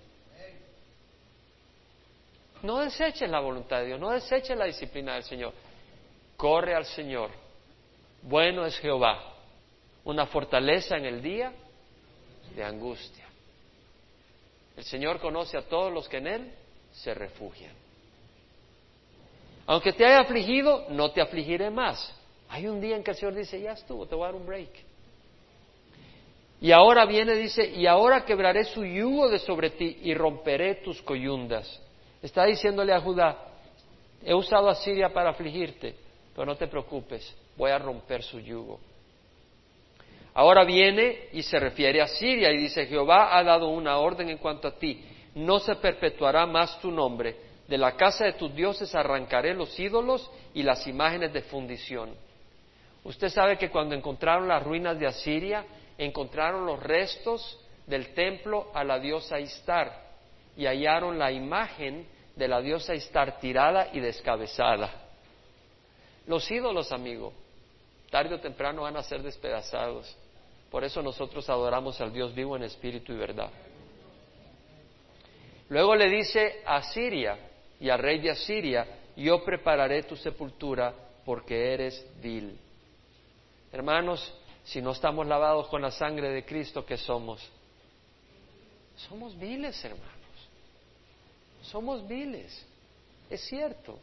[2.63, 5.53] No deseches la voluntad de Dios, no deseches la disciplina del Señor.
[6.37, 7.29] Corre al Señor.
[8.21, 9.21] Bueno es Jehová,
[10.05, 11.51] una fortaleza en el día
[12.55, 13.25] de angustia.
[14.77, 16.53] El Señor conoce a todos los que en Él
[16.93, 17.73] se refugian.
[19.65, 22.13] Aunque te haya afligido, no te afligiré más.
[22.49, 24.45] Hay un día en que el Señor dice, ya estuvo, te voy a dar un
[24.45, 24.69] break.
[26.61, 31.01] Y ahora viene, dice, y ahora quebraré su yugo de sobre ti y romperé tus
[31.01, 31.81] coyundas.
[32.21, 33.37] Está diciéndole a Judá,
[34.23, 35.95] he usado a Siria para afligirte,
[36.33, 38.79] pero no te preocupes, voy a romper su yugo.
[40.33, 44.37] Ahora viene y se refiere a Siria y dice, Jehová ha dado una orden en
[44.37, 45.03] cuanto a ti,
[45.35, 47.35] no se perpetuará más tu nombre,
[47.67, 52.13] de la casa de tus dioses arrancaré los ídolos y las imágenes de fundición.
[53.03, 55.65] Usted sabe que cuando encontraron las ruinas de Asiria,
[55.97, 60.03] encontraron los restos del templo a la diosa Istar
[60.55, 64.89] y hallaron la imagen de la diosa estar tirada y descabezada.
[66.27, 67.33] Los ídolos, amigo,
[68.09, 70.15] tarde o temprano van a ser despedazados.
[70.71, 73.49] Por eso nosotros adoramos al Dios vivo en espíritu y verdad.
[75.73, 77.35] Luego le dice a Siria
[77.79, 80.93] y al rey de Asiria, yo prepararé tu sepultura
[81.25, 82.55] porque eres vil.
[83.71, 87.41] Hermanos, si no estamos lavados con la sangre de Cristo, ¿qué somos?
[88.97, 90.13] Somos viles, hermanos.
[91.63, 92.67] Somos viles.
[93.27, 93.97] Es cierto.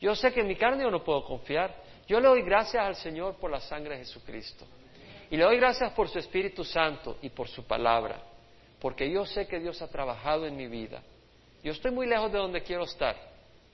[0.00, 1.76] Yo sé que en mi carne yo no puedo confiar.
[2.08, 4.64] Yo le doy gracias al Señor por la sangre de Jesucristo.
[5.30, 8.31] Y le doy gracias por su Espíritu Santo y por su palabra.
[8.82, 11.00] Porque yo sé que Dios ha trabajado en mi vida.
[11.62, 13.14] Yo estoy muy lejos de donde quiero estar.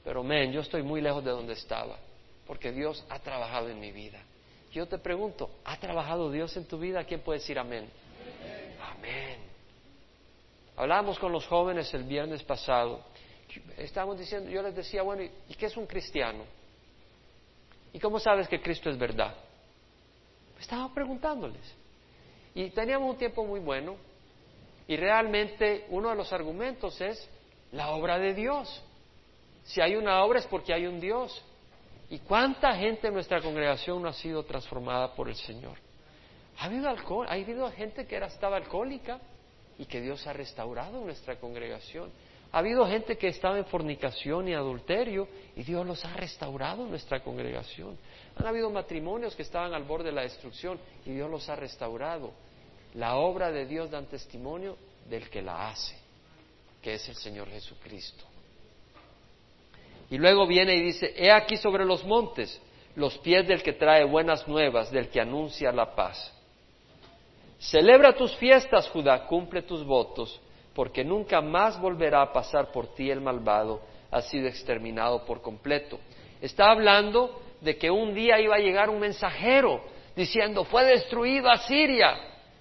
[0.04, 1.96] Pero, men, yo estoy muy lejos de donde estaba.
[2.46, 4.20] Porque Dios ha trabajado en mi vida.
[4.70, 7.04] Yo te pregunto, ¿ha trabajado Dios en tu vida?
[7.04, 7.88] ¿Quién puede decir amén?
[8.82, 9.38] Amén.
[10.76, 13.00] Hablábamos con los jóvenes el viernes pasado.
[13.78, 16.44] Estábamos diciendo, yo les decía, bueno, ¿y qué es un cristiano?
[17.94, 19.34] ¿Y cómo sabes que Cristo es verdad?
[20.60, 21.74] Estaba preguntándoles.
[22.54, 23.96] Y teníamos un tiempo muy bueno.
[24.88, 27.28] Y realmente uno de los argumentos es
[27.72, 28.82] la obra de Dios.
[29.64, 31.44] Si hay una obra es porque hay un Dios.
[32.08, 35.76] ¿Y cuánta gente en nuestra congregación no ha sido transformada por el Señor?
[36.58, 39.20] Ha habido alcohol, ha habido gente que era, estaba alcohólica
[39.78, 42.10] y que Dios ha restaurado nuestra congregación.
[42.50, 46.90] Ha habido gente que estaba en fornicación y adulterio y Dios los ha restaurado en
[46.90, 47.98] nuestra congregación.
[48.36, 52.32] Han habido matrimonios que estaban al borde de la destrucción y Dios los ha restaurado.
[52.94, 54.76] La obra de Dios da testimonio
[55.08, 55.96] del que la hace,
[56.82, 58.24] que es el Señor Jesucristo.
[60.10, 62.60] Y luego viene y dice, he aquí sobre los montes
[62.98, 66.34] los pies del que trae buenas nuevas, del que anuncia la paz.
[67.60, 70.40] Celebra tus fiestas, Judá, cumple tus votos,
[70.74, 73.80] porque nunca más volverá a pasar por ti el malvado,
[74.10, 76.00] ha sido exterminado por completo.
[76.40, 79.80] Está hablando de que un día iba a llegar un mensajero
[80.16, 82.16] diciendo, fue destruido Asiria.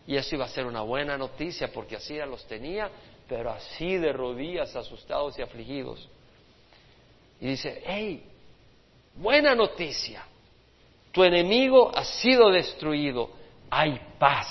[0.07, 2.89] Y eso iba a ser una buena noticia porque Asiria los tenía,
[3.27, 6.07] pero así de rodillas, asustados y afligidos.
[7.41, 8.23] Y dice, hey,
[9.15, 10.23] buena noticia,
[11.11, 13.29] tu enemigo ha sido destruido,
[13.69, 14.47] hay paz.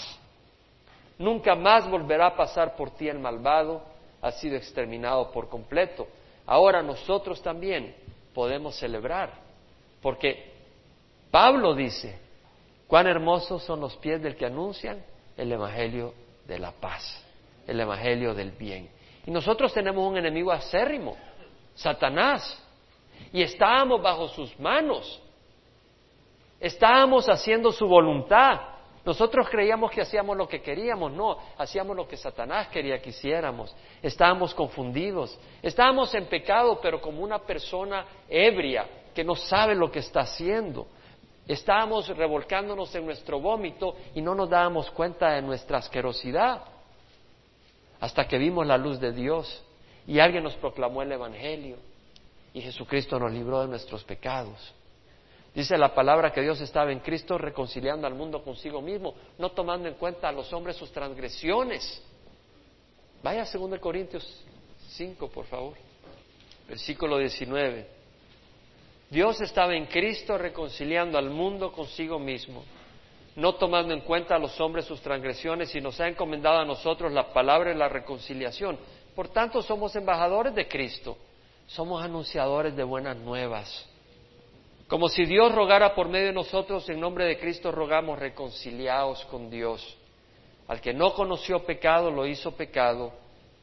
[1.19, 3.83] Nunca más volverá a pasar por ti el malvado,
[4.21, 6.07] ha sido exterminado por completo.
[6.45, 7.97] Ahora nosotros también
[8.35, 9.33] podemos celebrar,
[10.03, 10.53] porque
[11.31, 12.19] Pablo dice,
[12.87, 15.03] cuán hermosos son los pies del que anuncian
[15.37, 16.15] el Evangelio
[16.47, 17.25] de la paz,
[17.67, 18.89] el Evangelio del bien.
[19.27, 21.17] Y nosotros tenemos un enemigo acérrimo,
[21.75, 22.63] Satanás,
[23.33, 25.21] y estábamos bajo sus manos.
[26.61, 28.61] Estábamos haciendo su voluntad.
[29.05, 33.75] Nosotros creíamos que hacíamos lo que queríamos, no, hacíamos lo que Satanás quería que hiciéramos.
[34.03, 40.01] Estábamos confundidos, estábamos en pecado, pero como una persona ebria que no sabe lo que
[40.01, 40.89] está haciendo.
[41.47, 46.63] Estábamos revolcándonos en nuestro vómito y no nos dábamos cuenta de nuestra asquerosidad
[48.01, 49.63] hasta que vimos la luz de Dios
[50.07, 51.77] y alguien nos proclamó el Evangelio
[52.53, 54.75] y Jesucristo nos libró de nuestros pecados.
[55.55, 59.89] Dice la palabra que Dios estaba en Cristo reconciliando al mundo consigo mismo, no tomando
[59.89, 62.03] en cuenta a los hombres sus transgresiones.
[63.23, 64.45] Vaya a 2 Corintios
[64.91, 65.75] 5, por favor,
[66.69, 67.96] versículo 19.
[69.11, 72.65] Dios estaba en Cristo reconciliando al mundo consigo mismo,
[73.37, 77.13] no tomando en cuenta a los hombres sus transgresiones y nos ha encomendado a nosotros
[77.13, 78.79] la palabra de la reconciliación.
[79.15, 81.17] Por tanto, somos embajadores de Cristo
[81.67, 83.87] somos anunciadores de buenas nuevas.
[84.89, 89.51] Como si Dios rogara por medio de nosotros, en nombre de Cristo rogamos reconciliados con
[89.51, 89.97] Dios.
[90.69, 93.13] Al que no conoció pecado, lo hizo pecado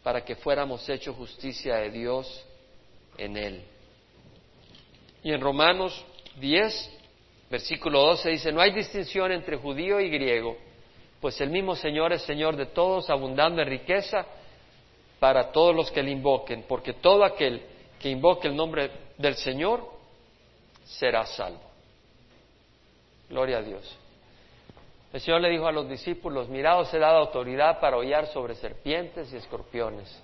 [0.04, 2.46] para que fuéramos hechos justicia de Dios
[3.18, 3.64] en él.
[5.24, 6.06] Y en Romanos
[6.40, 7.00] 10,
[7.50, 10.58] versículo 12 dice, no hay distinción entre judío y griego,
[11.22, 14.26] pues el mismo Señor es Señor de todos, abundando en riqueza
[15.20, 17.62] para todos los que le invoquen, porque todo aquel
[18.00, 19.88] que invoque el nombre del Señor
[20.84, 21.62] será salvo.
[23.30, 23.98] Gloria a Dios.
[25.14, 28.56] El Señor le dijo a los discípulos, mirad, os he dado autoridad para hollar sobre
[28.56, 30.24] serpientes y escorpiones